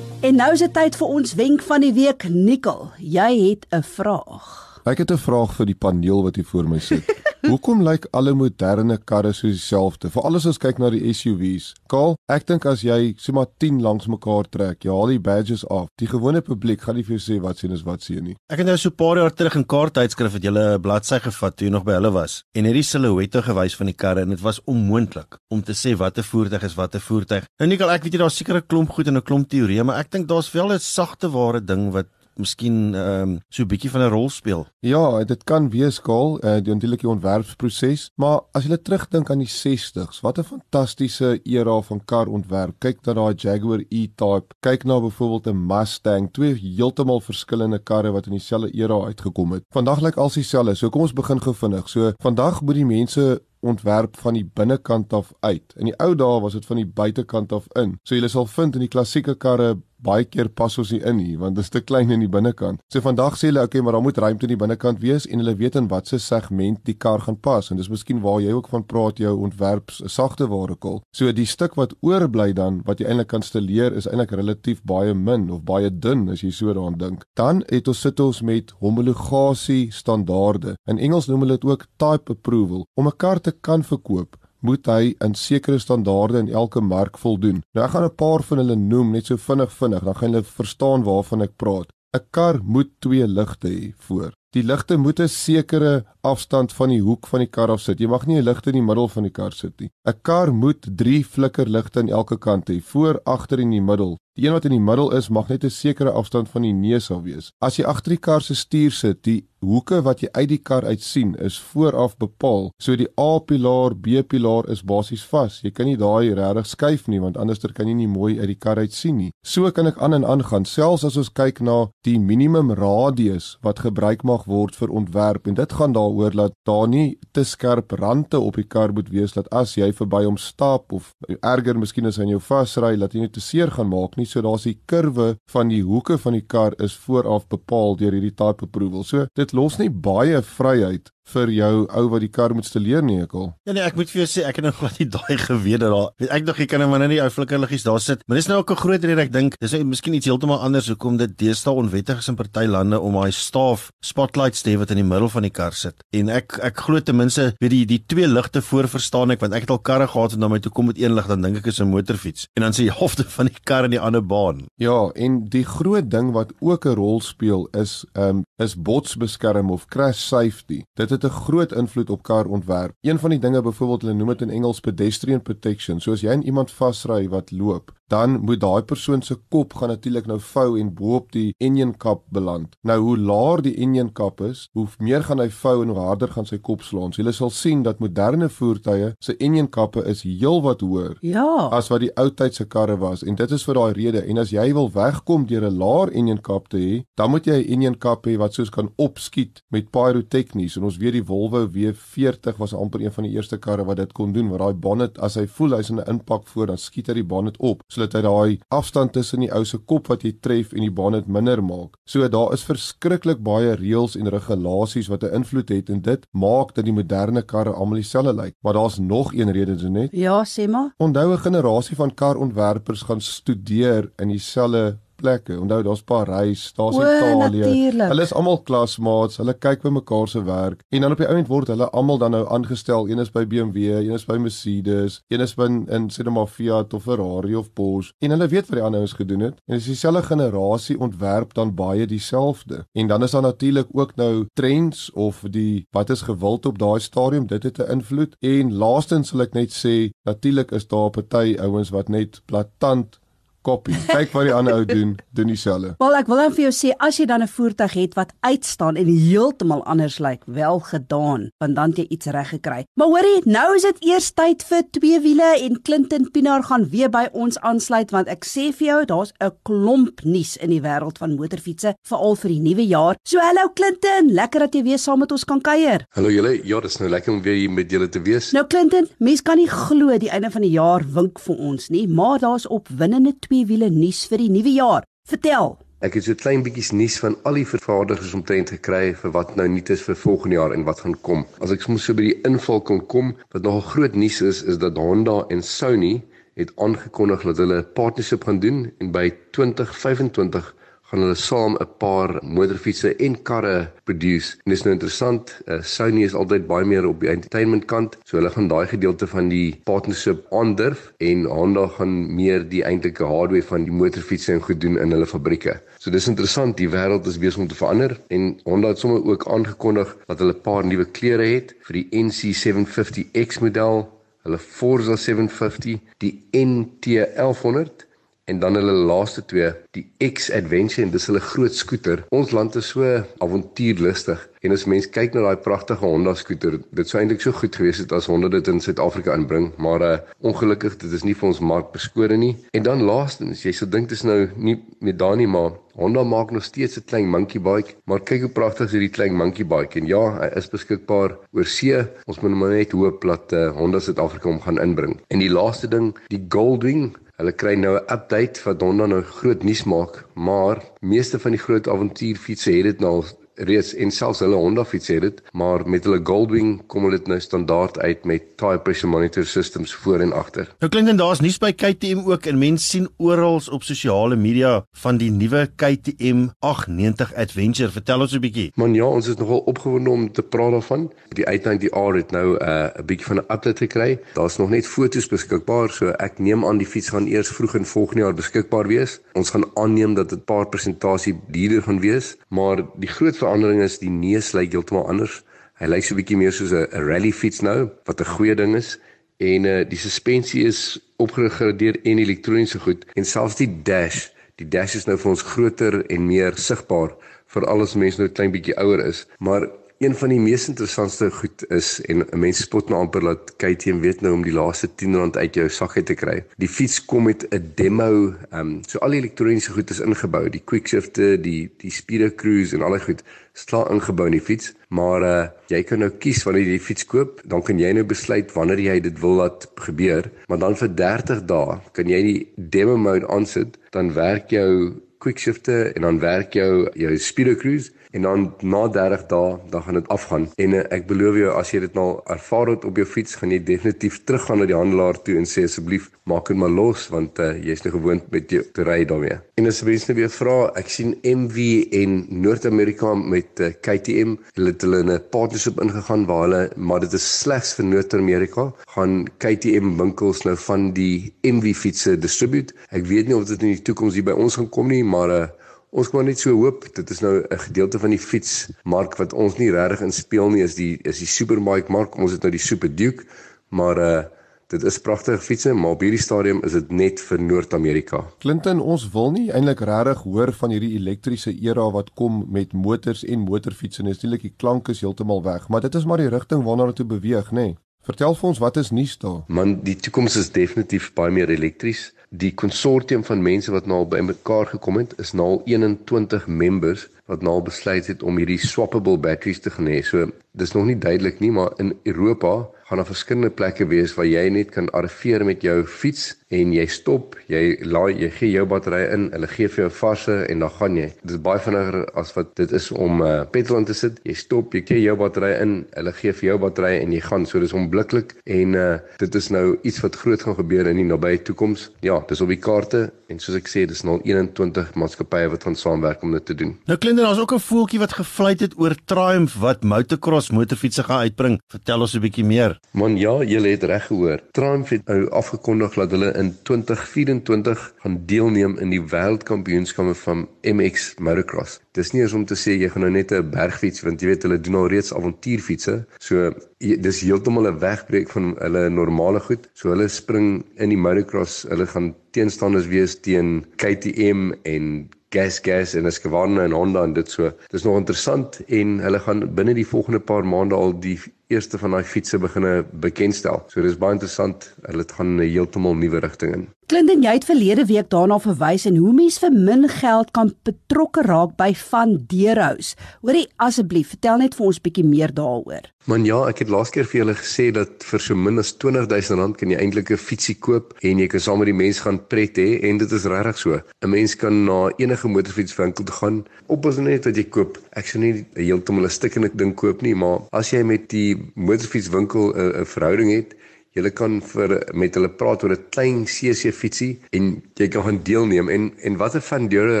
En 0.20 0.34
nou 0.34 0.52
is 0.52 0.60
dit 0.60 0.72
tyd 0.76 0.96
vir 1.00 1.12
ons 1.16 1.30
wenk 1.34 1.62
van 1.64 1.80
die 1.80 1.94
week, 1.96 2.26
Nikkel. 2.28 2.90
Jy 3.00 3.30
het 3.48 3.64
'n 3.72 3.82
vraag. 3.82 4.69
Ek 4.86 4.98
het 4.98 5.10
'n 5.12 5.18
vraag 5.18 5.52
vir 5.54 5.66
die 5.66 5.74
paneel 5.74 6.22
wat 6.22 6.36
hier 6.36 6.44
voor 6.44 6.68
my 6.68 6.78
sit. 6.78 7.04
Hoekom 7.50 7.82
lyk 7.82 8.06
alle 8.12 8.32
moderne 8.34 8.96
karre 8.96 9.32
so 9.32 9.46
dieselfde? 9.46 10.10
Veral 10.10 10.36
as 10.36 10.46
ons 10.46 10.58
kyk 10.58 10.78
na 10.78 10.90
die 10.90 11.12
SUVs. 11.12 11.74
Kaal, 11.88 12.14
ek 12.28 12.46
dink 12.46 12.66
as 12.66 12.82
jy 12.84 13.14
sê 13.16 13.32
maar 13.32 13.48
10 13.58 13.80
langs 13.80 14.06
mekaar 14.06 14.44
trek, 14.48 14.84
jy 14.84 14.90
haal 14.90 15.12
die 15.12 15.18
badges 15.18 15.64
af. 15.68 15.88
Die 15.98 16.06
gewone 16.06 16.40
publiek 16.40 16.80
gaan 16.80 16.96
nie 16.96 17.02
vir 17.02 17.16
jou 17.16 17.22
sê 17.24 17.40
wat 17.40 17.58
sien 17.58 17.72
is 17.72 17.82
wat 17.82 18.02
sien 18.02 18.24
nie. 18.24 18.36
Ek 18.52 18.58
het 18.58 18.66
nou 18.66 18.76
so 18.76 18.88
'n 18.88 18.96
paar 18.96 19.16
jaar 19.16 19.34
terug 19.34 19.56
in 19.56 19.64
kaarttydskrif 19.64 20.32
het 20.32 20.42
julle 20.42 20.76
'n 20.76 20.80
bladsy 20.80 21.18
gevat 21.18 21.56
toe 21.56 21.66
jy 21.66 21.72
nog 21.72 21.84
by 21.84 21.92
hulle 21.92 22.12
was 22.12 22.42
en 22.54 22.64
hierdie 22.64 22.82
silhouette 22.82 23.42
gewys 23.42 23.76
van 23.76 23.86
die 23.86 23.96
karre 23.96 24.20
en 24.20 24.30
dit 24.30 24.40
was 24.40 24.60
onmoontlik 24.64 25.38
om 25.50 25.62
te 25.62 25.72
sê 25.72 25.96
watter 25.96 26.24
voertuig 26.24 26.62
is 26.62 26.74
watter 26.74 27.00
voertuig. 27.00 27.44
Nou 27.58 27.68
Nikkel, 27.68 27.90
ek 27.90 28.02
weet 28.02 28.12
jy 28.12 28.18
daar's 28.18 28.36
seker 28.36 28.56
'n 28.56 28.66
klomp 28.66 28.90
goed 28.90 29.08
en 29.08 29.16
'n 29.16 29.22
klomp 29.22 29.48
teorieë, 29.48 29.84
maar 29.84 29.98
ek 29.98 30.10
dink 30.10 30.28
daar's 30.28 30.52
wel 30.52 30.72
'n 30.72 30.78
sagte 30.78 31.28
ware 31.30 31.60
ding 31.60 31.92
wat 31.92 32.06
miskien 32.40 32.94
ehm 32.94 33.36
um, 33.36 33.38
so 33.48 33.62
'n 33.62 33.68
bietjie 33.68 33.90
van 33.90 34.02
'n 34.02 34.10
rol 34.10 34.28
speel. 34.30 34.66
Ja, 34.80 35.24
dit 35.24 35.44
kan 35.44 35.70
wees 35.70 35.94
skaal, 35.94 36.38
uh, 36.44 36.58
die 36.60 36.72
natuurlike 36.74 37.08
ontwerpproses, 37.08 38.10
maar 38.16 38.40
as 38.52 38.64
jy 38.64 38.76
terugdink 38.76 39.30
aan 39.30 39.38
die 39.44 39.48
60s, 39.48 40.20
wat 40.20 40.38
'n 40.38 40.44
fantastiese 40.44 41.40
era 41.44 41.80
van 41.80 42.04
karontwerp. 42.04 42.78
Kyk 42.78 43.04
na 43.06 43.12
daai 43.12 43.34
Jaguar 43.34 43.84
E-Type, 43.88 44.54
kyk 44.60 44.84
na 44.84 45.00
byvoorbeeld 45.00 45.46
'n 45.46 45.66
Mustang, 45.66 46.32
twee 46.32 46.54
heeltemal 46.54 47.20
verskillende 47.20 47.78
karre 47.78 48.10
wat 48.10 48.26
in 48.26 48.32
dieselfde 48.32 48.72
era 48.74 48.94
uitgekom 48.94 49.52
het. 49.52 49.62
Vandag 49.72 50.00
lyk 50.00 50.16
alles 50.16 50.34
dieselfde. 50.34 50.74
So 50.74 50.88
kom 50.88 51.02
ons 51.02 51.12
begin 51.12 51.40
gou 51.40 51.54
vinnig. 51.54 51.88
So 51.88 52.12
vandag 52.18 52.62
moet 52.62 52.74
die 52.74 52.86
mense 52.86 53.42
ontwerp 53.60 54.16
van 54.16 54.34
die 54.34 54.44
binnekant 54.54 55.12
af 55.12 55.32
uit. 55.40 55.74
In 55.76 55.90
die 55.90 55.96
ou 56.00 56.14
dae 56.16 56.40
was 56.40 56.56
dit 56.56 56.66
van 56.66 56.80
die 56.80 56.86
buitekant 56.86 57.52
af 57.52 57.68
in. 57.78 57.98
So 58.02 58.16
jy 58.16 58.28
sal 58.28 58.48
vind 58.48 58.78
in 58.78 58.86
die 58.86 58.92
klassieke 58.92 59.36
karre 59.36 59.74
baie 60.02 60.24
keer 60.24 60.48
pas 60.48 60.78
ons 60.78 60.92
nie 60.92 61.00
in 61.04 61.16
nie 61.20 61.36
want 61.40 61.56
dit 61.56 61.64
is 61.64 61.72
te 61.72 61.80
klein 61.80 62.10
in 62.10 62.24
die 62.24 62.30
binnekant. 62.30 62.80
So 62.92 63.02
vandag 63.04 63.36
sê 63.38 63.50
hulle 63.50 63.64
okay, 63.64 63.80
maar 63.80 63.96
daar 63.96 64.04
moet 64.04 64.18
ruimte 64.18 64.46
in 64.46 64.54
die 64.54 64.60
binnekant 64.60 65.00
wees 65.02 65.26
en 65.26 65.42
hulle 65.42 65.56
weet 65.60 65.76
in 65.76 65.88
watter 65.90 66.20
segment 66.20 66.80
die 66.88 66.94
kar 66.94 67.20
gaan 67.26 67.36
pas 67.36 67.70
en 67.70 67.80
dis 67.80 67.90
miskien 67.92 68.22
waar 68.24 68.40
jy 68.40 68.54
ook 68.56 68.70
van 68.72 68.86
praat 68.86 69.20
jou 69.22 69.34
ontwerp 69.46 69.90
sagte 69.90 70.48
ware 70.50 70.76
kol. 70.76 71.00
So 71.16 71.32
die 71.32 71.48
stuk 71.48 71.76
wat 71.80 71.94
oorbly 72.00 72.52
dan 72.56 72.82
wat 72.86 73.00
jy 73.00 73.08
eintlik 73.10 73.30
kan 73.32 73.44
installeer 73.44 73.96
is 73.96 74.08
eintlik 74.10 74.34
relatief 74.36 74.82
baie 74.84 75.14
min 75.14 75.48
of 75.50 75.64
baie 75.68 75.90
dun 75.90 76.28
as 76.32 76.44
jy 76.44 76.52
so 76.54 76.72
daaraan 76.72 76.98
dink. 77.00 77.24
Dan 77.38 77.64
het 77.70 77.88
ons 77.88 78.04
sit 78.04 78.20
ons 78.20 78.42
met 78.42 78.74
homologasie 78.80 79.90
standaarde. 79.94 80.76
In 80.88 81.00
Engels 81.00 81.28
noem 81.28 81.46
hulle 81.46 81.58
dit 81.58 81.68
ook 81.70 81.88
type 82.00 82.36
approval. 82.36 82.86
Om 82.96 83.08
'n 83.08 83.16
kar 83.16 83.40
te 83.40 83.52
kan 83.52 83.82
verkoop 83.82 84.36
moet 84.60 84.86
hy 84.86 85.14
aan 85.18 85.34
sekere 85.34 85.78
standaarde 85.78 86.38
in 86.38 86.48
elke 86.48 86.80
mark 86.80 87.18
voldoen. 87.18 87.62
Nou 87.74 87.84
ek 87.84 87.94
gaan 87.94 88.04
'n 88.04 88.14
paar 88.14 88.42
van 88.42 88.58
hulle 88.58 88.76
noem 88.76 89.12
net 89.12 89.26
so 89.26 89.36
vinnig 89.36 89.72
vinnig, 89.72 90.04
dan 90.04 90.14
gaan 90.14 90.30
julle 90.30 90.42
verstaan 90.42 91.02
waarvan 91.02 91.42
ek 91.42 91.56
praat. 91.56 91.88
'n 92.12 92.26
Kar 92.30 92.56
moet 92.64 92.90
twee 92.98 93.26
ligte 93.26 93.68
hê 93.68 93.92
voor. 94.06 94.32
Die 94.56 94.64
ligte 94.64 94.96
moet 94.96 95.20
'n 95.20 95.28
sekere 95.28 96.04
afstand 96.20 96.72
van 96.72 96.88
die 96.88 97.02
hoek 97.08 97.26
van 97.26 97.40
die 97.44 97.52
kar 97.56 97.70
af 97.70 97.80
sit. 97.80 98.00
Jy 98.00 98.08
mag 98.08 98.26
nie 98.26 98.38
'n 98.38 98.48
ligte 98.48 98.70
in 98.70 98.78
die 98.80 98.88
middel 98.88 99.08
van 99.08 99.22
die 99.22 99.36
kar 99.38 99.52
sit 99.52 99.80
nie. 99.80 99.90
'n 100.08 100.18
Kar 100.22 100.52
moet 100.52 100.88
3 100.96 101.24
flikkerligte 101.24 102.00
aan 102.00 102.08
elke 102.08 102.36
kant 102.36 102.68
hê, 102.68 102.80
voor, 102.82 103.20
agter 103.24 103.58
en 103.58 103.64
in 103.64 103.70
die 103.70 103.88
middel. 103.90 104.18
Die 104.40 104.46
een 104.46 104.54
wat 104.56 104.64
in 104.64 104.72
die 104.72 104.80
middel 104.80 105.10
is, 105.12 105.26
mag 105.28 105.48
net 105.48 105.64
'n 105.64 105.70
sekere 105.70 106.10
afstand 106.10 106.48
van 106.48 106.62
die 106.62 106.72
neus 106.72 107.10
af 107.10 107.22
wees. 107.22 107.52
As 107.60 107.76
jy 107.76 107.84
agter 107.84 108.10
die 108.10 108.24
kar 108.26 108.40
se 108.40 108.54
stuur 108.54 108.90
sit, 108.90 109.22
die 109.24 109.44
hoeke 109.60 110.00
wat 110.04 110.22
jy 110.24 110.30
uit 110.32 110.48
die 110.48 110.60
kar 110.64 110.86
uit 110.88 111.02
sien 111.04 111.34
is 111.44 111.58
vooraf 111.60 112.16
bepaal. 112.20 112.70
So 112.80 112.96
die 112.96 113.08
A-pilaar, 113.20 113.94
B-pilaar 113.94 114.68
is 114.72 114.82
basies 114.86 115.24
vas. 115.28 115.60
Jy 115.64 115.72
kan 115.76 115.88
nie 115.88 115.98
daai 116.00 116.32
regtig 116.36 116.70
skuif 116.70 117.08
nie 117.12 117.20
want 117.20 117.36
anderster 117.40 117.74
kan 117.76 117.88
jy 117.90 117.96
nie 117.98 118.08
mooi 118.08 118.38
uit 118.40 118.48
die 118.54 118.58
kar 118.58 118.80
uit 118.80 118.94
sien 118.96 119.18
nie. 119.18 119.30
So 119.44 119.70
kan 119.70 119.90
ek 119.90 120.00
aan 120.00 120.16
en 120.16 120.24
aan 120.24 120.44
gaan 120.48 120.64
selfs 120.64 121.04
as 121.04 121.18
ons 121.20 121.32
kyk 121.36 121.60
na 121.60 121.90
die 122.06 122.16
minimum 122.18 122.72
radius 122.78 123.58
wat 123.64 123.84
gebruik 123.84 124.24
mag 124.24 124.46
word 124.48 124.76
vir 124.80 124.92
ontwerp 125.02 125.50
en 125.50 125.58
dit 125.60 125.76
gaan 125.76 125.96
daaroor 125.96 126.36
dat 126.36 126.56
daar 126.66 126.88
nie 126.88 127.18
te 127.36 127.44
skerp 127.44 127.92
rande 128.00 128.40
op 128.40 128.56
die 128.56 128.64
kar 128.64 128.94
moet 128.96 129.12
wees 129.12 129.36
dat 129.36 129.50
as 129.52 129.76
jy 129.76 129.90
verby 129.92 130.24
hom 130.24 130.40
stap 130.40 130.92
of 130.96 131.12
erger 131.28 131.76
miskien 131.76 132.08
as 132.08 132.16
hy 132.16 132.30
jou 132.32 132.40
vasry 132.40 132.96
dat 132.96 133.12
jy 133.14 133.26
nie 133.26 133.34
te 133.34 133.44
seer 133.44 133.70
gaan 133.76 133.92
maak 133.92 134.16
nie. 134.16 134.24
So 134.30 134.42
daar's 134.46 134.66
die 134.68 134.78
kurwe 134.90 135.34
van 135.50 135.70
die 135.72 135.82
hoeke 135.86 136.18
van 136.18 136.38
die 136.38 136.46
kar 136.46 136.76
is 136.78 136.94
vooraf 137.06 137.48
bepaal 137.50 137.96
deur 138.00 138.14
hierdie 138.16 138.34
type 138.34 138.66
approval. 138.68 139.04
So 139.04 139.26
dit 139.36 139.54
los 139.56 139.78
nie 139.80 139.90
baie 139.90 140.42
vryheid 140.56 141.10
vir 141.32 141.52
jou 141.54 141.74
ou 141.88 142.04
wat 142.12 142.20
die 142.24 142.30
kar 142.32 142.54
moet 142.54 142.66
steleer 142.68 143.02
nie, 143.02 143.20
ekal. 143.24 143.52
Ja 143.68 143.74
nee, 143.76 143.84
ek 143.86 143.96
moet 143.98 144.10
vir 144.10 144.22
jou 144.22 144.28
sê 144.30 144.44
ek 144.48 144.60
het 144.60 144.66
nou 144.66 144.72
glad 144.76 144.98
nie 145.00 145.08
daai 145.08 145.36
geweet 145.38 145.80
dat 145.80 145.94
daar 145.94 146.10
weet 146.20 146.34
ek 146.36 146.46
nog 146.48 146.60
jy 146.62 146.66
kan 146.70 146.82
nou 146.82 146.88
maar 146.90 147.02
net 147.02 147.12
die 147.14 147.20
ou 147.22 147.30
flikkerliggies 147.30 147.86
daar 147.86 148.00
sit. 148.00 148.24
Maar 148.26 148.40
dis 148.40 148.48
nou 148.50 148.58
ook 148.60 148.70
'n 148.70 148.82
groot 148.82 149.04
rede 149.04 149.22
ek 149.22 149.32
dink 149.32 149.56
dis 149.60 149.72
nou 149.72 149.84
miskien 149.84 150.14
iets 150.14 150.26
heeltemal 150.26 150.60
anders 150.60 150.88
hoekom 150.88 151.16
dit 151.16 151.36
deesdae 151.38 151.74
onwettig 151.74 152.18
is 152.18 152.28
in 152.28 152.36
party 152.36 152.66
lande 152.66 153.00
om 153.00 153.14
daai 153.14 153.32
staaf 153.32 153.90
spotlights 154.04 154.62
te 154.62 154.70
hê 154.70 154.78
wat 154.78 154.90
in 154.90 155.00
die 155.02 155.04
middel 155.04 155.28
van 155.28 155.42
die 155.42 155.50
kar 155.50 155.72
sit. 155.72 155.96
En 156.12 156.28
ek 156.28 156.58
ek 156.62 156.76
glo 156.76 157.00
ten 157.00 157.16
minste 157.16 157.54
weet 157.60 157.70
die 157.70 157.86
die 157.86 158.02
twee 158.06 158.26
ligte 158.26 158.62
voor 158.62 158.88
verstaan 158.88 159.30
ek 159.30 159.40
want 159.40 159.54
ek 159.54 159.66
het 159.66 159.70
al 159.70 159.78
karre 159.78 160.06
gehad 160.06 160.32
en 160.32 160.40
dan 160.40 160.50
my 160.50 160.58
toe 160.58 160.72
kom 160.72 160.86
met 160.86 160.98
een 160.98 161.14
lig 161.14 161.26
dan 161.26 161.42
dink 161.42 161.56
ek 161.56 161.66
is 161.66 161.80
'n 161.80 161.90
motorfiets. 161.90 162.46
En 162.56 162.62
dan 162.62 162.72
sê 162.72 162.88
die 162.88 162.98
helfte 163.00 163.24
van 163.24 163.46
die 163.46 163.60
kar 163.64 163.84
in 163.84 163.90
die 163.90 164.00
ander 164.00 164.22
baan. 164.22 164.66
Ja, 164.76 165.10
en 165.14 165.44
die 165.48 165.64
groot 165.64 166.10
ding 166.10 166.32
wat 166.32 166.52
ook 166.60 166.86
'n 166.86 166.94
rol 166.94 167.20
speel 167.20 167.68
is 167.72 168.04
ehm 168.14 168.28
um, 168.28 168.44
is 168.58 168.74
botsbeskerm 168.76 169.70
of 169.70 169.86
crash 169.86 170.18
safety. 170.18 170.82
Dit 170.94 171.10
het 171.10 171.19
'n 171.24 171.28
groot 171.30 171.72
invloed 171.72 172.10
op 172.10 172.22
karontwerp. 172.22 172.94
Een 173.00 173.18
van 173.18 173.30
die 173.30 173.38
dinge 173.38 173.62
byvoorbeeld 173.62 174.02
hulle 174.02 174.14
noem 174.14 174.28
dit 174.28 174.40
in 174.40 174.50
Engels 174.50 174.80
pedestrian 174.80 175.42
protection. 175.42 176.00
So 176.00 176.12
as 176.12 176.20
jy 176.20 176.32
in 176.32 176.44
iemand 176.44 176.70
vasry 176.70 177.28
wat 177.28 177.50
loop, 177.50 177.92
dan 178.10 178.40
moet 178.42 178.60
daai 178.60 178.82
persoon 178.82 179.22
se 179.22 179.36
kop 179.54 179.74
gaan 179.78 179.88
natuurlik 179.92 180.26
nou 180.26 180.38
vou 180.42 180.78
en 180.80 180.90
bo 180.94 181.14
op 181.20 181.30
die 181.32 181.54
engine 181.58 181.94
kap 182.02 182.24
beland. 182.34 182.74
Nou 182.82 182.98
hoe 183.00 183.16
laer 183.18 183.62
die 183.62 183.74
engine 183.76 184.10
kap 184.12 184.40
is, 184.40 184.66
hoe 184.74 184.86
meer 184.98 185.22
gaan 185.22 185.38
hy 185.38 185.48
vou 185.50 185.76
en 185.84 185.88
hoe 185.94 185.98
harder 185.98 186.28
gaan 186.34 186.46
sy 186.48 186.58
kop 186.58 186.82
slaan. 186.82 187.12
So, 187.12 187.22
jy 187.22 187.32
sal 187.32 187.50
sien 187.54 187.82
dat 187.86 188.00
moderne 188.02 188.48
voertuie 188.48 189.12
se 189.20 189.36
engine 189.38 189.68
kappe 189.68 190.02
is 190.10 190.22
heelwat 190.26 190.80
hoër 190.80 191.16
Ja. 191.22 191.68
as 191.72 191.88
wat 191.88 192.00
die 192.00 192.10
ou 192.16 192.28
tyd 192.30 192.54
se 192.54 192.64
karre 192.64 192.96
was 192.98 193.22
en 193.22 193.34
dit 193.36 193.50
is 193.50 193.64
vir 193.64 193.74
daai 193.74 193.92
rede 193.92 194.24
en 194.26 194.38
as 194.38 194.50
jy 194.50 194.72
wil 194.74 194.90
wegkom 194.90 195.46
deur 195.46 195.64
'n 195.70 195.78
laer 195.78 196.10
engine 196.12 196.40
kap 196.40 196.68
te 196.68 196.78
hê, 196.78 197.04
dan 197.16 197.30
moet 197.30 197.44
jy 197.46 197.58
'n 197.62 197.72
engine 197.72 197.96
kap 197.98 198.26
hê 198.26 198.36
wat 198.38 198.54
soos 198.54 198.70
kan 198.70 198.90
opskiet 198.98 199.62
met 199.70 199.90
pyrotechnies 199.90 200.76
en 200.76 200.84
ons 200.84 200.96
weet 200.96 201.12
die 201.12 201.22
Volvo 201.24 201.66
W40 201.68 202.56
was 202.58 202.74
amper 202.74 203.00
een 203.02 203.12
van 203.12 203.24
die 203.24 203.32
eerste 203.36 203.58
karre 203.58 203.84
wat 203.84 203.96
dit 203.96 204.12
kon 204.12 204.32
doen 204.32 204.48
waar 204.48 204.58
daai 204.58 204.74
bonnet 204.74 205.18
as 205.18 205.34
hy 205.34 205.46
voel 205.46 205.76
hy's 205.76 205.90
in 205.90 205.98
'n 206.00 206.08
impak 206.10 206.46
voor 206.46 206.66
dan 206.66 206.78
skiet 206.78 207.06
hy 207.08 207.14
die 207.14 207.24
bonnet 207.24 207.56
op 207.58 207.82
sodat 208.00 208.16
hy 208.16 208.22
daai 208.24 208.60
afstand 208.72 209.12
tussen 209.12 209.44
die 209.44 209.50
ou 209.52 209.64
se 209.64 209.78
kop 209.78 210.08
wat 210.10 210.24
jy 210.24 210.32
tref 210.40 210.72
en 210.72 210.84
die 210.84 210.92
bonnet 210.92 211.28
minder 211.28 211.60
maak. 211.62 211.98
So 212.08 212.26
daar 212.28 212.54
is 212.56 212.64
verskriklik 212.64 213.42
baie 213.44 213.74
reëls 213.76 214.16
en 214.16 214.30
regulasies 214.32 215.10
wat 215.12 215.24
'n 215.24 215.34
invloed 215.40 215.68
het 215.68 215.90
en 215.90 216.00
dit 216.00 216.26
maak 216.32 216.74
dat 216.74 216.84
die 216.84 216.96
moderne 216.96 217.42
karre 217.42 217.72
almal 217.72 218.00
dieselfde 218.00 218.32
lyk. 218.32 218.54
Maar 218.62 218.74
daar's 218.74 218.98
nog 218.98 219.34
een 219.34 219.52
rede 219.52 219.76
dis 219.76 219.90
net. 219.90 220.10
Ja, 220.12 220.44
sê 220.44 220.68
maar. 220.68 220.94
Onthou 220.98 221.32
'n 221.32 221.38
generasie 221.38 221.96
van 221.96 222.14
karontwerpers 222.14 223.02
gaan 223.02 223.20
studeer 223.20 224.12
in 224.18 224.28
dieselfde 224.28 224.98
plekke. 225.20 225.58
Onthou 225.60 225.82
daar's 225.86 226.02
Parys, 226.02 226.72
daar's 226.76 226.96
Italië. 226.96 227.58
natuurlijk. 227.58 228.08
Hulle 228.08 228.22
is 228.22 228.32
almal 228.34 228.60
klasmaats, 228.62 229.36
hulle 229.40 229.54
kyk 229.54 229.84
by 229.84 229.92
mekaar 229.94 230.28
se 230.28 230.42
werk 230.44 230.82
en 230.88 231.04
dan 231.04 231.14
op 231.14 231.20
die 231.22 231.28
ouend 231.28 231.48
word 231.50 231.72
hulle 231.72 231.90
almal 231.96 232.18
dan 232.18 232.34
nou 232.36 232.44
aangestel. 232.48 233.08
Een 233.08 233.22
is 233.22 233.32
by 233.32 233.44
BMW, 233.46 234.00
een 234.00 234.16
is 234.16 234.26
by 234.28 234.36
Mercedes, 234.40 235.20
een 235.28 235.44
is 235.44 235.54
by 235.58 235.68
in 235.70 236.08
sê 236.10 236.24
net 236.24 236.34
maar 236.34 236.50
Fiat 236.50 236.94
of 236.94 237.06
Ferrari 237.08 237.54
of 237.56 237.72
Porsche 237.72 238.12
en 238.18 238.34
hulle 238.34 238.48
weet 238.48 238.68
wat 238.68 238.78
die 238.78 238.84
ander 238.86 239.00
ouens 239.04 239.16
gedoen 239.18 239.46
het. 239.48 239.60
En 239.66 239.78
dis 239.78 239.88
dieselfde 239.90 240.22
generasie 240.22 240.98
ontwerp 241.00 241.54
dan 241.54 241.74
baie 241.74 242.06
dieselfde. 242.06 242.84
En 242.92 243.06
dan 243.06 243.22
is 243.22 243.30
daar 243.30 243.42
natuurlik 243.42 243.88
ook 243.92 244.16
nou 244.16 244.46
trends 244.52 245.10
of 245.12 245.42
die 245.50 245.86
wat 245.90 246.10
is 246.10 246.22
gewild 246.22 246.66
op 246.66 246.78
daai 246.78 247.00
stadium, 247.00 247.46
dit 247.46 247.62
het 247.62 247.78
'n 247.78 247.90
invloed. 247.90 248.36
En 248.40 248.74
laastens 248.74 249.28
sal 249.28 249.40
ek 249.40 249.54
net 249.54 249.72
sê, 249.72 250.10
natuurlik 250.24 250.70
is 250.70 250.86
daar 250.86 251.10
party 251.10 251.56
ouens 251.60 251.90
wat 251.90 252.08
net 252.08 252.42
blaatant 252.46 253.18
kopie. 253.62 253.96
Kyk 254.08 254.32
wat 254.32 254.48
die 254.48 254.54
ander 254.54 254.74
ou 254.74 254.84
doen, 254.88 255.16
doen 255.36 255.50
dieselfde. 255.52 255.94
Wel, 256.00 256.16
ek 256.20 256.30
wil 256.30 256.40
dan 256.42 256.54
vir 256.56 256.64
jou 256.68 256.72
sê 256.74 256.92
as 256.98 257.18
jy 257.20 257.26
dan 257.26 257.42
'n 257.42 257.48
voertuig 257.48 257.92
het 257.92 258.14
wat 258.14 258.32
uitstaan 258.40 258.96
en 258.96 259.06
heeltemal 259.06 259.84
anders 259.84 260.18
lyk, 260.18 260.42
wel 260.46 260.80
gedaan, 260.80 261.50
want 261.58 261.76
dan 261.76 261.90
het 261.90 261.98
jy 261.98 262.06
iets 262.08 262.26
reg 262.26 262.48
gekry. 262.48 262.84
Maar 262.94 263.06
hoorie, 263.06 263.42
nou 263.44 263.76
is 263.76 263.82
dit 263.82 264.04
eers 264.10 264.30
tyd 264.32 264.62
vir 264.62 264.82
twee 264.90 265.20
wiele 265.20 265.50
en 265.60 265.82
Clinton 265.82 266.30
Pinaar 266.30 266.62
gaan 266.62 266.88
weer 266.88 267.10
by 267.10 267.28
ons 267.32 267.58
aansluit 267.58 268.10
want 268.10 268.28
ek 268.28 268.44
sê 268.44 268.72
vir 268.72 268.86
jou, 268.86 269.04
daar's 269.04 269.32
'n 269.40 269.52
klomp 269.62 270.24
nuus 270.24 270.56
in 270.56 270.70
die 270.70 270.80
wêreld 270.80 271.18
van 271.18 271.36
motorfietsse, 271.36 271.94
veral 272.02 272.36
vir 272.36 272.50
die 272.50 272.60
nuwe 272.60 272.86
jaar. 272.86 273.16
So 273.24 273.38
hallo 273.38 273.68
Clinton, 273.74 274.32
lekker 274.32 274.60
dat 274.60 274.74
jy 274.74 274.82
weer 274.82 274.98
saam 274.98 275.18
met 275.18 275.32
ons 275.32 275.44
kan 275.44 275.60
kuier. 275.60 276.06
Hallo 276.10 276.30
julle. 276.30 276.60
Ja, 276.64 276.80
dit 276.80 276.90
is 276.90 276.98
nou 276.98 277.10
lekker 277.10 277.32
om 277.32 277.42
weer 277.42 277.54
hier 277.54 277.70
met 277.70 277.90
julle 277.90 278.08
te 278.08 278.22
wees. 278.22 278.52
Nou 278.52 278.66
Clinton, 278.66 279.08
mens 279.18 279.42
kan 279.42 279.56
nie 279.56 279.68
glo 279.68 280.18
die 280.18 280.30
einde 280.30 280.50
van 280.50 280.62
die 280.62 280.70
jaar 280.70 281.04
wink 281.14 281.38
vir 281.38 281.56
ons 281.56 281.88
nie, 281.88 282.06
maar 282.08 282.38
daar's 282.38 282.66
opwindende 282.66 283.34
twee 283.50 283.66
wiele 283.66 283.88
nuus 283.90 284.28
vir 284.30 284.38
die 284.44 284.50
nuwe 284.54 284.70
jaar. 284.76 285.06
Vertel. 285.26 285.72
Ek 286.06 286.14
het 286.16 286.24
so 286.24 286.38
klein 286.38 286.62
bietjie 286.62 286.94
nuus 286.94 287.16
van 287.20 287.34
al 287.48 287.58
die 287.58 287.66
vervaardigers 287.66 288.34
omtrent 288.38 288.70
gekry 288.70 289.10
vir 289.18 289.32
wat 289.34 289.56
nou 289.58 289.66
nuut 289.68 289.90
is 289.90 290.04
vir 290.06 290.16
volgende 290.22 290.56
jaar 290.56 290.74
en 290.76 290.86
wat 290.86 291.02
gaan 291.02 291.16
kom. 291.26 291.42
As 291.58 291.74
ek 291.74 291.82
soms 291.82 292.06
so 292.06 292.14
by 292.14 292.28
die 292.28 292.36
inval 292.46 292.78
kan 292.86 293.02
kom, 293.10 293.34
wat 293.50 293.66
nog 293.66 293.80
'n 293.80 293.90
groot 293.90 294.14
nuus 294.14 294.38
is, 294.40 294.62
is 294.62 294.78
dat 294.78 294.96
Honda 294.96 295.44
en 295.50 295.62
Sony 295.66 296.22
het 296.54 296.70
aangekondig 296.78 297.42
dat 297.42 297.58
hulle 297.58 297.82
'n 297.82 297.92
partnership 297.94 298.46
gaan 298.46 298.60
doen 298.60 298.92
en 299.00 299.10
by 299.10 299.26
2025 299.50 300.74
gaan 301.10 301.24
hulle 301.24 301.34
saam 301.34 301.74
'n 301.74 301.88
paar 301.98 302.38
motorfietsse 302.42 303.16
en 303.26 303.34
karre 303.42 303.90
produce. 304.04 304.56
En 304.64 304.70
dis 304.70 304.82
nou 304.84 304.92
interessant, 304.94 305.50
uh, 305.66 305.80
Sony 305.82 306.22
is 306.22 306.34
altyd 306.34 306.66
baie 306.68 306.86
meer 306.86 307.06
op 307.06 307.20
die 307.20 307.30
entertainment 307.32 307.84
kant, 307.90 308.16
so 308.24 308.36
hulle 308.38 308.50
gaan 308.54 308.68
daai 308.70 308.86
gedeelte 308.86 309.26
van 309.26 309.48
die 309.50 309.80
partnership 309.90 310.44
aandurf 310.54 311.12
en 311.18 311.44
Honda 311.50 311.88
gaan 311.96 312.14
meer 312.34 312.62
die 312.68 312.84
eintlike 312.86 313.26
hardware 313.26 313.66
van 313.72 313.84
die 313.88 313.96
motorfietsse 314.02 314.52
en 314.52 314.62
goed 314.62 314.80
doen 314.80 314.98
in 314.98 315.10
hulle 315.10 315.26
fabrieke. 315.26 315.80
So 315.98 316.10
dis 316.10 316.28
interessant, 316.30 316.76
die 316.76 316.88
wêreld 316.88 317.26
is 317.26 317.38
besig 317.38 317.64
om 317.64 317.68
te 317.68 317.74
verander 317.74 318.14
en 318.28 318.60
Honda 318.64 318.94
het 318.94 319.02
sommer 319.02 319.24
ook 319.26 319.48
aangekondig 319.50 320.14
dat 320.28 320.38
hulle 320.38 320.54
'n 320.54 320.62
paar 320.62 320.84
nuwe 320.86 321.04
kleure 321.10 321.46
het 321.46 321.74
vir 321.88 321.94
die 321.98 322.08
NC750X 322.22 323.60
model, 323.60 324.06
hulle 324.44 324.58
Forza 324.58 325.16
750, 325.16 325.98
die 326.18 326.34
NT1100 326.54 328.06
en 328.50 328.58
dan 328.58 328.74
hulle 328.74 328.92
laaste 329.06 329.44
twee, 329.46 329.70
die 329.94 330.04
X 330.26 330.50
Adventure 330.50 331.06
en 331.06 331.12
dis 331.14 331.28
hulle 331.30 331.42
groot 331.52 331.74
skooter. 331.74 332.24
Ons 332.34 332.54
land 332.56 332.74
is 332.78 332.90
so 332.90 333.06
avontuurlustig 333.44 334.46
en 334.60 334.74
as 334.74 334.84
mens 334.90 335.06
kyk 335.08 335.36
na 335.36 335.46
daai 335.46 335.62
pragtige 335.64 336.04
Honda 336.04 336.34
skooter, 336.36 336.76
dit 336.96 337.08
sou 337.08 337.20
eintlik 337.20 337.40
so 337.44 337.54
goed 337.56 337.76
gewees 337.78 338.02
het 338.02 338.12
as 338.12 338.28
Honda 338.28 338.50
dit 338.52 338.66
in 338.68 338.82
Suid-Afrika 338.82 339.32
inbring, 339.38 339.70
maar 339.80 340.04
uh, 340.04 340.16
ongelukkig 340.44 340.98
dit 341.00 341.14
is 341.16 341.24
nie 341.24 341.36
vir 341.38 341.48
ons 341.48 341.62
mark 341.64 341.94
beskore 341.94 342.36
nie. 342.36 342.52
En 342.76 342.84
dan 342.84 343.06
laastens, 343.06 343.62
jy 343.64 343.72
sou 343.76 343.88
dink 343.88 344.10
dis 344.10 344.26
nou 344.26 344.42
nie 344.56 344.76
met 345.00 345.16
daar 345.20 345.38
nie, 345.40 345.48
maar 345.48 345.78
Honda 346.00 346.24
maak 346.24 346.52
nog 346.52 346.64
steeds 346.64 346.98
'n 346.98 347.06
klein 347.06 347.30
monkey 347.30 347.60
bike, 347.60 347.96
maar 348.04 348.20
kyk 348.20 348.44
hoe 348.46 348.52
pragtig 348.58 348.86
is 348.86 348.92
hierdie 348.92 349.14
klein 349.16 349.36
monkey 349.36 349.64
bike 349.64 349.98
en 350.00 350.06
ja, 350.06 350.22
hy 350.40 350.50
is 350.56 350.68
beskikbaar 350.68 351.38
oor 351.52 351.64
see. 351.64 352.04
Ons 352.26 352.40
moet 352.40 352.52
maar 352.52 352.76
net 352.76 352.92
hoop 352.92 353.22
dat 353.22 353.52
uh, 353.52 353.70
Honda 353.76 354.00
Suid-Afrika 354.00 354.48
hom 354.48 354.60
gaan 354.60 354.78
inbring. 354.78 355.20
En 355.28 355.38
die 355.38 355.50
laaste 355.50 355.88
ding, 355.88 356.14
die 356.28 356.44
Goldwing 356.48 357.16
Hulle 357.40 357.54
kry 357.56 357.72
nou 357.80 357.94
'n 357.96 358.08
update 358.12 358.60
wat 358.66 358.82
Honda 358.84 359.06
nou 359.08 359.22
groot 359.24 359.62
nuus 359.64 359.84
maak, 359.88 360.24
maar 360.34 360.82
meeste 361.00 361.38
van 361.40 361.54
die 361.56 361.60
groot 361.60 361.86
avontuurfietsse 361.88 362.72
het 362.72 362.84
dit 362.84 363.00
nou 363.00 363.12
al 363.12 363.24
reeds 363.68 363.94
en 363.94 364.10
selfs 364.10 364.40
hulle 364.44 364.56
Honda 364.56 364.84
fiets 364.84 365.08
het 365.08 365.20
dit, 365.20 365.42
maar 365.52 365.88
met 365.88 366.04
hulle 366.04 366.20
Goldwing 366.24 366.86
kom 366.86 367.06
hulle 367.06 367.18
dit 367.18 367.28
nou 367.30 367.40
standaard 367.40 367.98
uit 367.98 368.24
met 368.24 368.56
tire 368.56 368.80
pressure 368.84 369.10
monitor 369.10 369.44
systems 369.44 369.94
voor 369.94 370.20
en 370.20 370.32
agter. 370.32 370.70
Nou 370.80 370.90
klink 370.92 371.10
dit 371.10 371.18
daar's 371.18 371.40
nuus 371.40 371.58
by 371.58 371.72
KTM 371.72 372.24
ook 372.28 372.46
en 372.46 372.58
mense 372.58 372.86
sien 372.86 373.08
oral 373.18 373.60
op 373.72 373.82
sosiale 373.82 374.36
media 374.36 374.84
van 375.02 375.18
die 375.20 375.30
nuwe 375.30 375.66
KTM 375.76 376.46
890 376.60 377.34
Adventure. 377.34 377.90
Vertel 377.90 378.20
ons 378.20 378.32
'n 378.32 378.40
bietjie. 378.40 378.70
Man 378.74 378.94
ja, 378.94 379.04
ons 379.04 379.28
is 379.28 379.36
nogal 379.36 379.58
opgewonde 379.58 380.10
om 380.10 380.32
te 380.32 380.42
praat 380.42 380.70
daarvan. 380.70 381.10
Die 381.28 381.44
890R 381.46 382.14
het 382.16 382.30
nou 382.30 382.56
'n 382.56 382.62
uh, 382.62 383.04
bietjie 383.04 383.26
van 383.26 383.36
'n 383.36 383.52
update 383.52 383.76
gekry. 383.76 384.18
Daar's 384.34 384.56
nog 384.56 384.70
net 384.70 384.86
foto's 384.86 385.26
beskikbaar, 385.26 385.90
so 385.90 386.08
ek 386.08 386.38
neem 386.38 386.64
aan 386.64 386.78
die 386.78 386.86
fiets 386.86 387.08
gaan 387.08 387.26
eers 387.26 387.48
vroeg 387.48 387.74
in 387.74 387.84
volgende 387.84 388.22
jaar 388.22 388.34
beskikbaar 388.34 388.86
wees. 388.86 389.20
Ons 389.32 389.50
gaan 389.50 389.64
aanneem 389.74 390.14
dat 390.14 390.28
dit 390.28 390.38
'n 390.38 390.44
paar 390.44 390.68
persentasie 390.68 391.40
duurder 391.48 391.82
gaan 391.82 392.00
wees, 392.00 392.36
maar 392.48 392.84
die 392.96 393.08
groot 393.08 393.36
verandering 393.50 393.82
is 393.82 393.98
die 393.98 394.10
neus 394.10 394.52
lyk 394.54 394.70
heeltemal 394.76 395.08
anders. 395.10 395.40
Hy 395.80 395.88
lyk 395.88 396.04
so 396.04 396.14
'n 396.14 396.20
bietjie 396.20 396.38
meer 396.38 396.52
soos 396.52 396.72
'n 396.72 396.86
rally 397.08 397.32
fiets 397.32 397.62
nou, 397.62 397.90
wat 398.06 398.20
'n 398.20 398.32
goeie 398.36 398.54
ding 398.54 398.76
is. 398.76 398.98
En 399.38 399.64
uh 399.64 399.82
die 399.88 399.98
suspensie 399.98 400.64
is 400.66 401.00
opgegradeer 401.18 401.98
en 402.04 402.18
elektroniese 402.18 402.78
goed 402.78 403.04
en 403.16 403.24
selfs 403.24 403.56
die 403.56 403.82
dash, 403.82 404.30
die 404.56 404.68
dash 404.68 404.94
is 404.94 405.06
nou 405.06 405.16
vir 405.16 405.30
ons 405.30 405.42
groter 405.42 406.06
en 406.06 406.26
meer 406.26 406.52
sigbaar 406.56 407.16
vir 407.46 407.66
alles 407.66 407.94
mense 407.94 408.20
nou 408.20 408.28
klein 408.28 408.52
bietjie 408.52 408.76
ouer 408.78 409.00
is. 409.06 409.26
Maar 409.38 409.66
een 410.00 410.14
van 410.16 410.30
die 410.32 410.40
mees 410.40 410.62
interessantste 410.70 411.26
goed 411.36 411.60
is 411.76 411.88
en 412.08 412.22
mense 412.40 412.62
spot 412.64 412.88
nou 412.88 413.02
amper 413.04 413.20
dat 413.26 413.50
KTM 413.60 413.98
weet 414.00 414.22
nou 414.24 414.30
om 414.32 414.44
die 414.46 414.54
laaste 414.56 414.88
R10 414.88 415.34
uit 415.36 415.58
jou 415.58 415.66
sak 415.68 415.98
uit 415.98 416.06
te 416.08 416.16
kry. 416.16 416.36
Die 416.56 416.70
fiets 416.72 417.02
kom 417.04 417.26
met 417.28 417.44
'n 417.50 417.72
demo, 417.76 418.32
ehm 418.32 418.60
um, 418.60 418.70
so 418.88 418.98
al 418.98 419.12
die 419.12 419.20
elektroniese 419.20 419.74
goed 419.76 419.90
is 419.90 420.00
ingebou, 420.00 420.48
die 420.48 420.62
quickshifter, 420.64 421.36
die 421.42 421.68
die 421.76 421.92
speeder 421.92 422.32
cruise 422.34 422.76
en 422.76 422.82
al 422.82 422.96
die 422.96 423.04
goed 423.04 423.22
staan 423.52 423.92
ingebou 423.92 424.26
in 424.26 424.38
die 424.38 424.46
fiets, 424.48 424.72
maar 424.88 425.22
uh 425.22 425.48
jy 425.68 425.82
kan 425.82 425.98
nou 425.98 426.10
kies 426.10 426.42
wanneer 426.44 426.64
jy 426.64 426.78
die 426.78 426.86
fiets 426.88 427.04
koop, 427.04 427.42
dan 427.44 427.62
kan 427.62 427.78
jy 427.78 427.92
nou 427.92 428.04
besluit 428.04 428.52
wanneer 428.52 428.80
jy 428.80 429.00
dit 429.00 429.20
wil 429.20 429.36
laat 429.36 429.68
gebeur, 429.74 430.30
maar 430.48 430.58
dan 430.58 430.76
vir 430.76 430.88
30 430.88 431.44
dae 431.44 431.78
kan 431.92 432.08
jy 432.08 432.22
die 432.22 432.48
demo 432.56 432.96
mode 432.96 433.28
aansit, 433.28 433.76
dan 433.90 434.14
werk 434.14 434.48
jou 434.48 434.96
quickshifter 435.20 435.92
en 435.92 436.02
dan 436.02 436.18
werk 436.20 436.54
jou 436.56 436.88
jou 436.96 437.16
speeder 437.18 437.56
cruise 437.56 437.92
en 438.10 438.22
dan 438.26 438.46
na 438.60 438.82
30 438.88 439.26
dae 439.30 439.56
dan 439.70 439.82
gaan 439.82 439.94
dit 439.94 440.08
afgaan. 440.08 440.48
En 440.56 440.74
uh, 440.74 440.84
ek 440.94 441.06
belowe 441.10 441.38
jou 441.44 441.52
as 441.58 441.70
jy 441.74 441.82
dit 441.86 441.94
nou 441.98 442.08
ervaar 442.32 442.72
het 442.74 442.86
op 442.88 442.96
jou 442.98 443.06
fiets, 443.06 443.36
gaan 443.38 443.54
jy 443.54 443.60
definitief 443.64 444.20
teruggaan 444.24 444.62
na 444.62 444.68
die 444.70 444.76
handelaar 444.76 445.20
toe 445.24 445.36
en 445.38 445.48
sê 445.48 445.66
asseblief 445.68 446.10
maak 446.30 446.50
dit 446.50 446.58
maar 446.58 446.72
los 446.72 447.06
want 447.10 447.38
uh, 447.42 447.52
jy's 447.64 447.84
nou 447.84 447.94
gewoond 447.96 448.26
met 448.34 448.50
jou 448.50 448.62
te 448.74 448.86
ry 448.86 449.02
daarmee. 449.08 449.38
En 449.60 449.68
as 449.70 449.82
mense 449.86 450.10
nou 450.10 450.16
weer 450.18 450.32
vra, 450.32 450.56
ek 450.80 450.90
sien 450.92 451.14
MV 451.26 451.66
en 452.00 452.16
Noord-Amerika 452.42 453.14
met 453.18 453.62
uh, 453.62 453.72
KTM, 453.84 454.36
hulle 454.56 454.74
het 454.74 454.86
hulle 454.86 455.02
in 455.04 455.12
'n 455.14 455.22
partnership 455.34 455.80
ingegaan 455.82 456.26
waar 456.30 456.44
hulle 456.46 456.62
maar 456.76 457.00
dit 457.04 457.14
is 457.18 457.26
slegs 457.40 457.74
vir 457.78 457.86
Noord-Amerika, 457.86 458.70
gaan 458.96 459.24
KTM 459.38 459.96
winkels 460.00 460.44
nou 460.46 460.56
van 460.66 460.90
die 460.96 461.32
MV 461.42 461.74
fietsse 461.74 462.16
distribute. 462.18 462.74
Ek 462.90 463.06
weet 463.06 463.28
nie 463.28 463.36
of 463.36 463.46
dit 463.48 463.62
in 463.62 463.74
die 463.74 463.86
toekoms 463.90 464.14
hier 464.14 464.26
by 464.26 464.36
ons 464.36 464.58
gaan 464.58 464.70
kom 464.70 464.88
nie, 464.90 465.02
maar 465.04 465.30
uh, 465.30 465.46
Ons 465.90 466.06
kan 466.12 466.22
net 466.22 466.38
so 466.38 466.52
hoop 466.54 466.84
dit 466.94 467.08
is 467.10 467.20
nou 467.20 467.42
'n 467.42 467.58
gedeelte 467.58 467.98
van 467.98 468.10
die 468.10 468.18
fietsmark 468.18 469.16
wat 469.18 469.32
ons 469.32 469.56
nie 469.58 469.70
regtig 469.70 470.00
in 470.00 470.12
speel 470.12 470.50
nie 470.50 470.62
is 470.62 470.74
die 470.74 470.98
is 471.02 471.18
die 471.18 471.26
superbike 471.26 471.90
mark 471.90 472.14
ons 472.16 472.32
het 472.32 472.42
nou 472.42 472.50
die 472.50 472.62
Super 472.62 472.94
Duke 472.94 473.24
maar 473.70 473.98
uh 473.98 474.22
dit 474.70 474.82
is 474.82 474.98
pragtige 474.98 475.38
fietsse 475.42 475.72
maar 475.74 475.90
op 475.90 476.00
hierdie 476.00 476.22
stadium 476.22 476.62
is 476.62 476.72
dit 476.72 476.90
net 476.92 477.20
vir 477.20 477.40
Noord-Amerika. 477.40 478.24
Clinton 478.38 478.80
ons 478.80 479.10
wil 479.10 479.32
nie 479.32 479.50
eintlik 479.50 479.80
regtig 479.80 480.22
hoor 480.22 480.52
van 480.52 480.70
hierdie 480.70 480.94
elektriese 480.94 481.50
era 481.50 481.90
wat 481.90 482.14
kom 482.14 482.46
met 482.48 482.72
motors 482.72 483.24
en 483.24 483.40
motorfietsse 483.40 484.02
natuurlik 484.02 484.42
die 484.42 484.54
klank 484.56 484.88
is 484.88 485.00
heeltemal 485.00 485.42
weg 485.42 485.68
maar 485.68 485.80
dit 485.80 485.94
is 485.94 486.04
maar 486.04 486.18
die 486.18 486.28
rigting 486.28 486.62
waarna 486.62 486.92
dit 486.92 487.06
beweeg 487.06 487.50
nê. 487.50 487.54
Nee. 487.54 487.78
Vertel 488.00 488.34
vir 488.34 488.48
ons 488.48 488.58
wat 488.58 488.76
is 488.76 488.90
nuus 488.90 489.18
daar? 489.18 489.42
Man 489.48 489.80
die 489.82 489.96
toekoms 489.96 490.36
is 490.36 490.52
definitief 490.54 491.12
baie 491.14 491.30
meer 491.30 491.50
elektries 491.50 492.12
die 492.30 492.52
konsortium 492.54 493.24
van 493.26 493.42
mense 493.42 493.72
wat 493.74 493.86
nou 493.90 494.04
al 494.04 494.10
by 494.10 494.20
mekaar 494.22 494.68
gekom 494.70 495.00
het 495.00 495.16
is 495.18 495.32
nou 495.34 495.46
al 495.56 495.62
21 495.66 496.46
members 496.46 497.08
wat 497.26 497.42
nou 497.42 497.56
besluit 497.66 498.06
het 498.06 498.22
om 498.22 498.38
hierdie 498.38 498.58
swappable 498.62 499.18
batteries 499.18 499.62
te 499.62 499.70
gaan 499.70 499.88
hê. 499.90 499.98
So 500.06 500.30
dis 500.54 500.74
nog 500.74 500.86
nie 500.86 500.98
duidelik 500.98 501.40
nie, 501.42 501.50
maar 501.50 501.74
in 501.82 501.96
Europa 502.04 502.68
gaan 502.86 503.02
daar 503.02 503.10
verskillende 503.10 503.50
plekke 503.50 503.86
wees 503.90 504.14
waar 504.14 504.26
jy 504.30 504.48
net 504.50 504.70
kan 504.70 504.90
arriveer 504.94 505.44
met 505.44 505.62
jou 505.62 505.82
fiets 505.86 506.39
en 506.50 506.72
jy 506.74 506.84
stop, 506.90 507.36
jy 507.50 507.76
laai, 507.86 508.16
jy 508.18 508.30
gee 508.34 508.50
jou 508.50 508.64
battery 508.70 509.04
in, 509.14 509.28
hulle 509.30 509.48
gee 509.52 509.70
vir 509.70 509.84
jou 509.84 509.90
varse 510.00 510.34
en 510.50 510.64
dan 510.64 510.72
gaan 510.80 510.96
jy. 510.98 511.06
Dit 511.22 511.36
is 511.36 511.42
baie 511.46 511.62
vinniger 511.62 512.02
as 512.18 512.32
wat 512.34 512.50
dit 512.58 512.72
is 512.74 512.88
om 512.90 513.22
uh, 513.22 513.44
petrol 513.54 513.82
in 513.82 513.86
te 513.86 513.94
sit. 513.94 514.18
Jy 514.26 514.34
stop, 514.38 514.74
jy 514.74 514.82
gee 514.88 515.04
jou 515.04 515.14
battery 515.20 515.52
in, 515.62 515.76
hulle 515.94 516.14
gee 516.18 516.34
vir 516.40 516.48
jou 516.50 516.58
battery 516.66 516.96
en 517.04 517.14
jy 517.14 517.22
gaan. 517.22 517.46
So 517.46 517.62
dis 517.62 517.74
onmiddellik 517.76 518.34
en 518.50 518.74
uh, 518.78 518.88
dit 519.22 519.38
is 519.38 519.50
nou 519.54 519.64
iets 519.86 520.02
wat 520.02 520.18
groot 520.18 520.42
gaan 520.42 520.58
gebeur 520.58 520.90
in 520.90 520.98
die 520.98 521.06
nabye 521.06 521.38
toekoms. 521.46 521.86
Ja, 522.06 522.18
dis 522.26 522.42
op 522.42 522.50
die 522.50 522.58
kaarte 522.58 523.06
en 523.30 523.38
soos 523.38 523.60
ek 523.60 523.70
sê, 523.70 523.84
dis 523.86 524.02
nou 524.06 524.18
21 524.26 524.90
maatskappye 524.98 525.52
wat 525.52 525.68
gaan 525.68 525.78
saamwerk 525.78 526.24
om 526.26 526.34
dit 526.34 526.48
te 526.50 526.56
doen. 526.58 526.74
Nou 526.90 526.98
klink 526.98 527.20
dit 527.20 527.24
daar's 527.26 527.38
ook 527.38 527.54
'n 527.54 527.62
voeltjie 527.62 528.02
wat 528.02 528.18
gevluit 528.18 528.60
het 528.60 528.74
oor 528.74 528.94
Triumph 529.06 529.54
wat 529.62 529.84
motocross 529.84 530.50
motorfietsse 530.50 531.06
gaan 531.06 531.30
uitbring. 531.30 531.60
Vertel 531.70 532.00
ons 532.00 532.14
'n 532.14 532.20
bietjie 532.26 532.44
meer. 532.44 532.78
Man, 532.90 533.16
ja, 533.16 533.38
jy 533.42 533.62
het 533.70 533.84
reg 533.84 534.06
gehoor. 534.06 534.40
Triumph 534.50 534.90
het 534.90 535.06
nou 535.06 535.30
afgekondig 535.30 535.94
dat 535.94 536.10
hulle 536.10 536.39
in 536.40 536.50
2024 536.68 537.82
gaan 538.02 538.16
deelneem 538.26 538.78
in 538.82 538.92
die 538.94 539.02
wêreldkampioenskappe 539.12 540.14
van 540.22 540.46
MX 540.64 541.14
motocross. 541.18 541.78
Dis 541.98 542.12
nie 542.14 542.22
eens 542.24 542.34
om 542.36 542.46
te 542.48 542.56
sê 542.58 542.76
jy 542.78 542.88
gaan 542.92 543.04
nou 543.06 543.12
net 543.12 543.32
'n 543.32 543.50
bergfiets 543.52 544.04
want 544.06 544.22
jy 544.22 544.32
weet 544.32 544.46
hulle 544.46 544.60
doen 544.60 544.80
al 544.80 544.88
reeds 544.92 545.12
avontuurfietsse. 545.14 545.96
So 546.18 546.52
dis 546.78 547.20
heeltemal 547.20 547.68
'n 547.68 547.80
wegbreek 547.84 548.28
van 548.36 548.54
hulle 548.58 548.88
normale 548.88 549.40
goed. 549.40 549.68
So 549.74 549.90
hulle 549.92 550.08
spring 550.08 550.64
in 550.76 550.88
die 550.88 551.02
motocross. 551.06 551.66
Hulle 551.68 551.86
gaan 551.86 552.14
teenstanders 552.32 552.86
wees 552.86 553.20
teen 553.20 553.64
KTM 553.76 554.52
en 554.62 555.08
Gas 555.30 555.60
Gas 555.62 555.94
en 555.94 556.04
Husqvarna 556.04 556.64
en 556.64 556.72
Honda 556.72 557.02
en 557.02 557.12
dit 557.12 557.30
so. 557.30 557.52
Dis 557.70 557.84
nog 557.84 557.98
interessant 557.98 558.60
en 558.66 558.98
hulle 558.98 559.18
gaan 559.18 559.54
binne 559.54 559.74
die 559.74 559.86
volgende 559.86 560.20
paar 560.20 560.44
maande 560.44 560.74
al 560.74 561.00
die 561.00 561.18
eerste 561.50 561.78
van 561.78 561.96
daai 561.96 562.04
fietsse 562.04 562.38
beginne 562.38 562.84
bekendstel. 563.04 563.64
So 563.68 563.82
dis 563.82 563.98
baie 563.98 564.16
interessant. 564.16 564.70
Hulle 564.86 565.04
gaan 565.16 565.36
'n 565.36 565.48
heeltemal 565.48 565.94
nuwe 565.94 566.20
rigting 566.20 566.54
in. 566.54 566.68
Clinton, 566.90 567.22
jy 567.22 567.36
het 567.36 567.44
verlede 567.46 567.84
week 567.86 568.08
daarna 568.10 568.40
verwys 568.42 568.84
en 568.88 568.96
hoe 568.98 569.12
mens 569.14 569.36
vir 569.38 569.52
min 569.54 569.86
geld 569.88 570.32
kan 570.34 570.48
betrokke 570.66 571.22
raak 571.22 571.52
by 571.54 571.70
Van 571.90 572.16
Deerhuis. 572.26 572.96
Hoorie 573.22 573.46
asseblief, 573.62 574.08
vertel 574.16 574.42
net 574.42 574.56
vir 574.58 574.66
ons 574.66 574.80
bietjie 574.82 575.04
meer 575.06 575.30
daaroor. 575.30 575.86
Man 576.10 576.24
ja, 576.26 576.40
ek 576.48 576.64
het 576.64 576.72
laas 576.72 576.90
keer 576.90 577.06
vir 577.06 577.20
julle 577.20 577.36
gesê 577.38 577.68
dat 577.76 578.02
vir 578.08 578.22
so 578.24 578.34
min 578.34 578.58
as 578.58 578.72
R20000 578.72 579.54
kan 579.60 579.70
jy 579.70 579.78
eintlik 579.78 580.10
'n 580.10 580.18
fietsie 580.18 580.56
koop 580.58 580.94
en 581.04 581.18
jy 581.20 581.28
kan 581.28 581.40
saam 581.40 581.58
met 581.62 581.70
die 581.70 581.76
mense 581.76 582.02
gaan 582.02 582.18
pret 582.26 582.58
hê 582.58 582.82
en 582.88 582.98
dit 582.98 583.12
is 583.12 583.24
regtig 583.24 583.58
so. 583.58 583.80
'n 584.02 584.10
Mens 584.10 584.34
kan 584.34 584.64
na 584.64 584.90
enige 584.98 585.28
motorfietswinkel 585.28 586.04
toe 586.04 586.14
gaan, 586.14 586.44
op 586.66 586.86
as 586.86 586.96
net 586.96 587.24
wat 587.24 587.36
jy 587.36 587.44
koop. 587.44 587.78
Ek 587.98 588.06
sou 588.06 588.20
nie 588.22 588.44
heeltemal 588.54 589.04
'n 589.04 589.10
stikkende 589.10 589.50
ding 589.54 589.74
koop 589.74 590.02
nie, 590.02 590.14
maar 590.14 590.46
as 590.52 590.70
jy 590.70 590.82
met 590.86 591.08
die 591.10 591.34
motorfietswinkel 591.54 592.54
'n 592.54 592.86
verhouding 592.86 593.30
het, 593.34 593.54
Jy 593.98 594.10
kan 594.14 594.36
vir 594.38 594.76
met 594.94 595.16
hulle 595.18 595.28
praat 595.34 595.64
oor 595.64 595.72
'n 595.74 595.88
klein 595.90 596.18
CC 596.24 596.70
fietsie 596.70 597.18
en 597.34 597.60
jy 597.74 597.88
kan 597.88 598.04
gaan 598.06 598.20
deelneem. 598.22 598.68
En 598.68 598.92
en 599.02 599.16
wat 599.16 599.34
'n 599.34 599.42
van 599.42 599.68
deure 599.68 600.00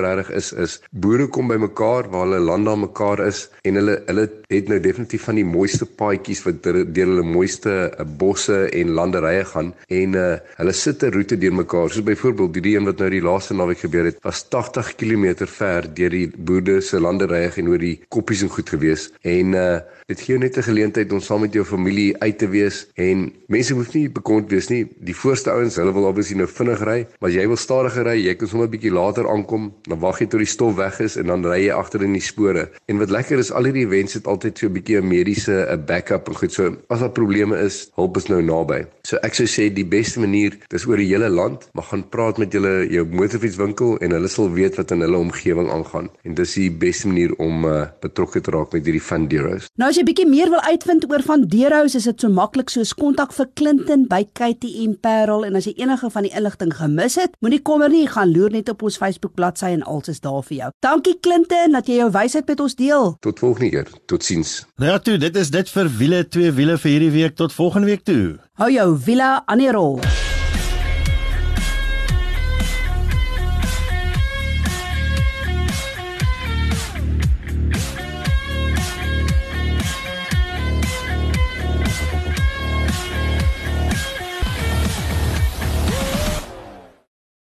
regtig 0.00 0.30
is 0.30 0.52
is 0.52 0.80
boere 0.92 1.26
kom 1.26 1.48
by 1.48 1.56
mekaar 1.56 2.06
waar 2.10 2.26
hulle 2.26 2.38
land 2.38 2.68
aan 2.68 2.80
mekaar 2.80 3.26
is 3.26 3.48
en 3.64 3.74
hulle 3.74 4.02
hulle 4.06 4.30
het 4.48 4.68
nou 4.68 4.80
definitief 4.80 5.24
van 5.24 5.34
die 5.34 5.44
mooiste 5.44 5.86
paadjies 5.86 6.42
wat 6.44 6.62
deur 6.62 6.86
hulle 6.94 7.22
mooiste 7.22 7.90
uh, 7.98 8.04
bosse 8.18 8.70
en 8.70 8.94
landerye 8.94 9.44
gaan. 9.44 9.74
En 9.88 10.14
uh, 10.14 10.38
hulle 10.60 10.72
sit 10.72 11.02
'n 11.02 11.10
roete 11.10 11.36
deur 11.38 11.54
mekaar. 11.54 11.90
Soos 11.90 12.04
byvoorbeeld 12.04 12.54
die 12.54 12.76
een 12.76 12.84
wat 12.84 12.98
nou 12.98 13.10
die 13.10 13.22
laaste 13.22 13.54
naweek 13.54 13.78
gebeur 13.78 14.04
het 14.04 14.22
was 14.22 14.48
80 14.48 14.94
km 14.94 15.46
ver 15.46 15.82
deur 15.94 16.10
die 16.10 16.30
boerde 16.36 16.80
se 16.80 17.00
landerye 17.00 17.50
en 17.56 17.68
oor 17.68 17.78
die 17.78 18.00
koppies 18.08 18.42
en 18.42 18.48
goed 18.48 18.68
gewees. 18.68 19.10
En 19.22 19.52
uh, 19.52 19.78
dit 20.06 20.20
gee 20.20 20.38
net 20.38 20.56
'n 20.56 20.62
geleentheid 20.62 21.12
om 21.12 21.20
saam 21.20 21.40
met 21.40 21.52
jou 21.52 21.64
familie 21.64 22.14
uit 22.18 22.38
te 22.38 22.48
wees 22.48 22.86
en 22.94 23.32
mense 23.46 23.79
hoef 23.80 23.94
nie 23.96 24.06
bekommerd 24.12 24.52
wees 24.54 24.68
nie. 24.70 24.84
Die 25.00 25.16
voorste 25.16 25.52
ouens, 25.54 25.78
hulle 25.80 25.92
wil 25.96 26.08
obviously 26.10 26.36
nou 26.40 26.48
vinnig 26.50 26.82
ry, 26.86 26.98
maar 27.20 27.32
jy 27.34 27.46
wil 27.50 27.60
stadiger 27.60 28.06
ry, 28.10 28.16
jy 28.20 28.34
kan 28.38 28.48
sommer 28.48 28.68
'n 28.68 28.74
bietjie 28.76 28.92
later 28.92 29.28
aankom, 29.28 29.72
dan 29.88 30.00
wag 30.00 30.20
jy 30.20 30.26
tot 30.26 30.40
die 30.44 30.52
stof 30.54 30.76
weg 30.76 31.00
is 31.00 31.16
en 31.16 31.26
dan 31.26 31.44
ry 31.44 31.66
jy 31.66 31.72
agter 31.74 32.02
in 32.02 32.12
die 32.12 32.24
spore. 32.24 32.68
En 32.88 32.98
wat 32.98 33.10
lekker 33.10 33.38
is, 33.38 33.52
al 33.52 33.64
hierdie 33.64 33.86
events 33.86 34.14
het 34.14 34.26
altyd 34.26 34.58
so 34.58 34.66
'n 34.66 34.72
bietjie 34.72 35.00
'n 35.00 35.08
mediese 35.08 35.66
'n 35.70 35.84
backup 35.86 36.28
en 36.28 36.34
goed. 36.34 36.52
So 36.52 36.76
as 36.88 37.00
daar 37.00 37.10
probleme 37.10 37.56
is, 37.58 37.90
hulp 37.94 38.16
is 38.16 38.28
nou 38.28 38.42
naby. 38.42 38.86
So 39.02 39.16
ek 39.22 39.34
sou 39.34 39.46
sê 39.46 39.72
die 39.72 39.84
beste 39.84 40.20
manier, 40.20 40.56
dis 40.68 40.86
oor 40.86 40.96
die 40.96 41.08
hele 41.08 41.28
land, 41.28 41.68
maar 41.72 41.84
gaan 41.84 42.08
praat 42.08 42.38
met 42.38 42.52
julle 42.52 42.86
jou 42.90 43.04
motorfietswinkel 43.06 43.98
en 43.98 44.10
hulle 44.10 44.28
sal 44.28 44.50
weet 44.50 44.76
wat 44.76 44.90
in 44.90 45.00
hulle 45.00 45.16
omgewing 45.16 45.70
aangaan. 45.70 46.10
En 46.24 46.34
dis 46.34 46.54
die 46.54 46.70
beste 46.70 47.08
manier 47.08 47.34
om 47.38 47.64
uh, 47.64 47.86
betrokke 48.00 48.40
te 48.40 48.50
raak 48.50 48.72
met 48.72 48.84
hierdie 48.84 49.02
Van 49.02 49.28
Deerhouse. 49.28 49.68
Nou 49.80 49.88
as 49.90 49.96
jy 49.96 50.04
bietjie 50.04 50.28
meer 50.28 50.50
wil 50.50 50.60
uitvind 50.60 51.06
oor 51.10 51.22
Van 51.22 51.46
Deerhouse, 51.46 51.96
is 51.96 52.04
dit 52.04 52.20
so 52.20 52.28
maklik 52.28 52.70
soos 52.70 52.94
kontak 52.94 53.32
vir 53.32 53.46
Clinton 53.70 54.08
by 54.10 54.24
KTM 54.34 54.96
Parel 54.98 55.44
en 55.46 55.54
as 55.54 55.68
jy 55.68 55.76
enige 55.78 56.08
van 56.10 56.24
die 56.26 56.32
inligting 56.34 56.72
gemis 56.74 57.14
het, 57.20 57.36
moenie 57.44 57.60
kommer 57.62 57.92
nie, 57.92 58.02
gaan 58.10 58.32
loer 58.34 58.50
net 58.50 58.72
op 58.72 58.82
ons 58.82 58.96
Facebook 58.98 59.36
bladsy 59.38 59.70
en 59.76 59.84
alles 59.86 60.10
is 60.10 60.18
daar 60.24 60.42
vir 60.48 60.56
jou. 60.56 60.70
Dankie 60.82 61.14
Clinton 61.22 61.78
dat 61.78 61.86
jy 61.86 62.00
jou 62.00 62.08
wysheid 62.16 62.50
met 62.50 62.64
ons 62.66 62.74
deel. 62.74 63.14
Tot 63.22 63.38
volgende 63.38 63.70
keer. 63.70 63.92
Totsiens. 64.10 64.56
Nou 64.82 64.90
ja, 64.90 64.98
toe, 64.98 65.20
dit 65.22 65.38
is 65.38 65.54
dit 65.54 65.70
vir 65.76 65.92
wiele 66.00 66.24
twee 66.26 66.50
wiele 66.58 66.80
vir 66.82 66.94
hierdie 66.96 67.14
week 67.14 67.38
tot 67.38 67.54
volgende 67.54 67.92
week 67.92 68.02
toe. 68.02 68.40
Hou 68.58 68.72
jou 68.74 68.90
wiele 69.06 69.36
aan 69.46 69.62
die 69.62 69.70
rol. 69.70 70.00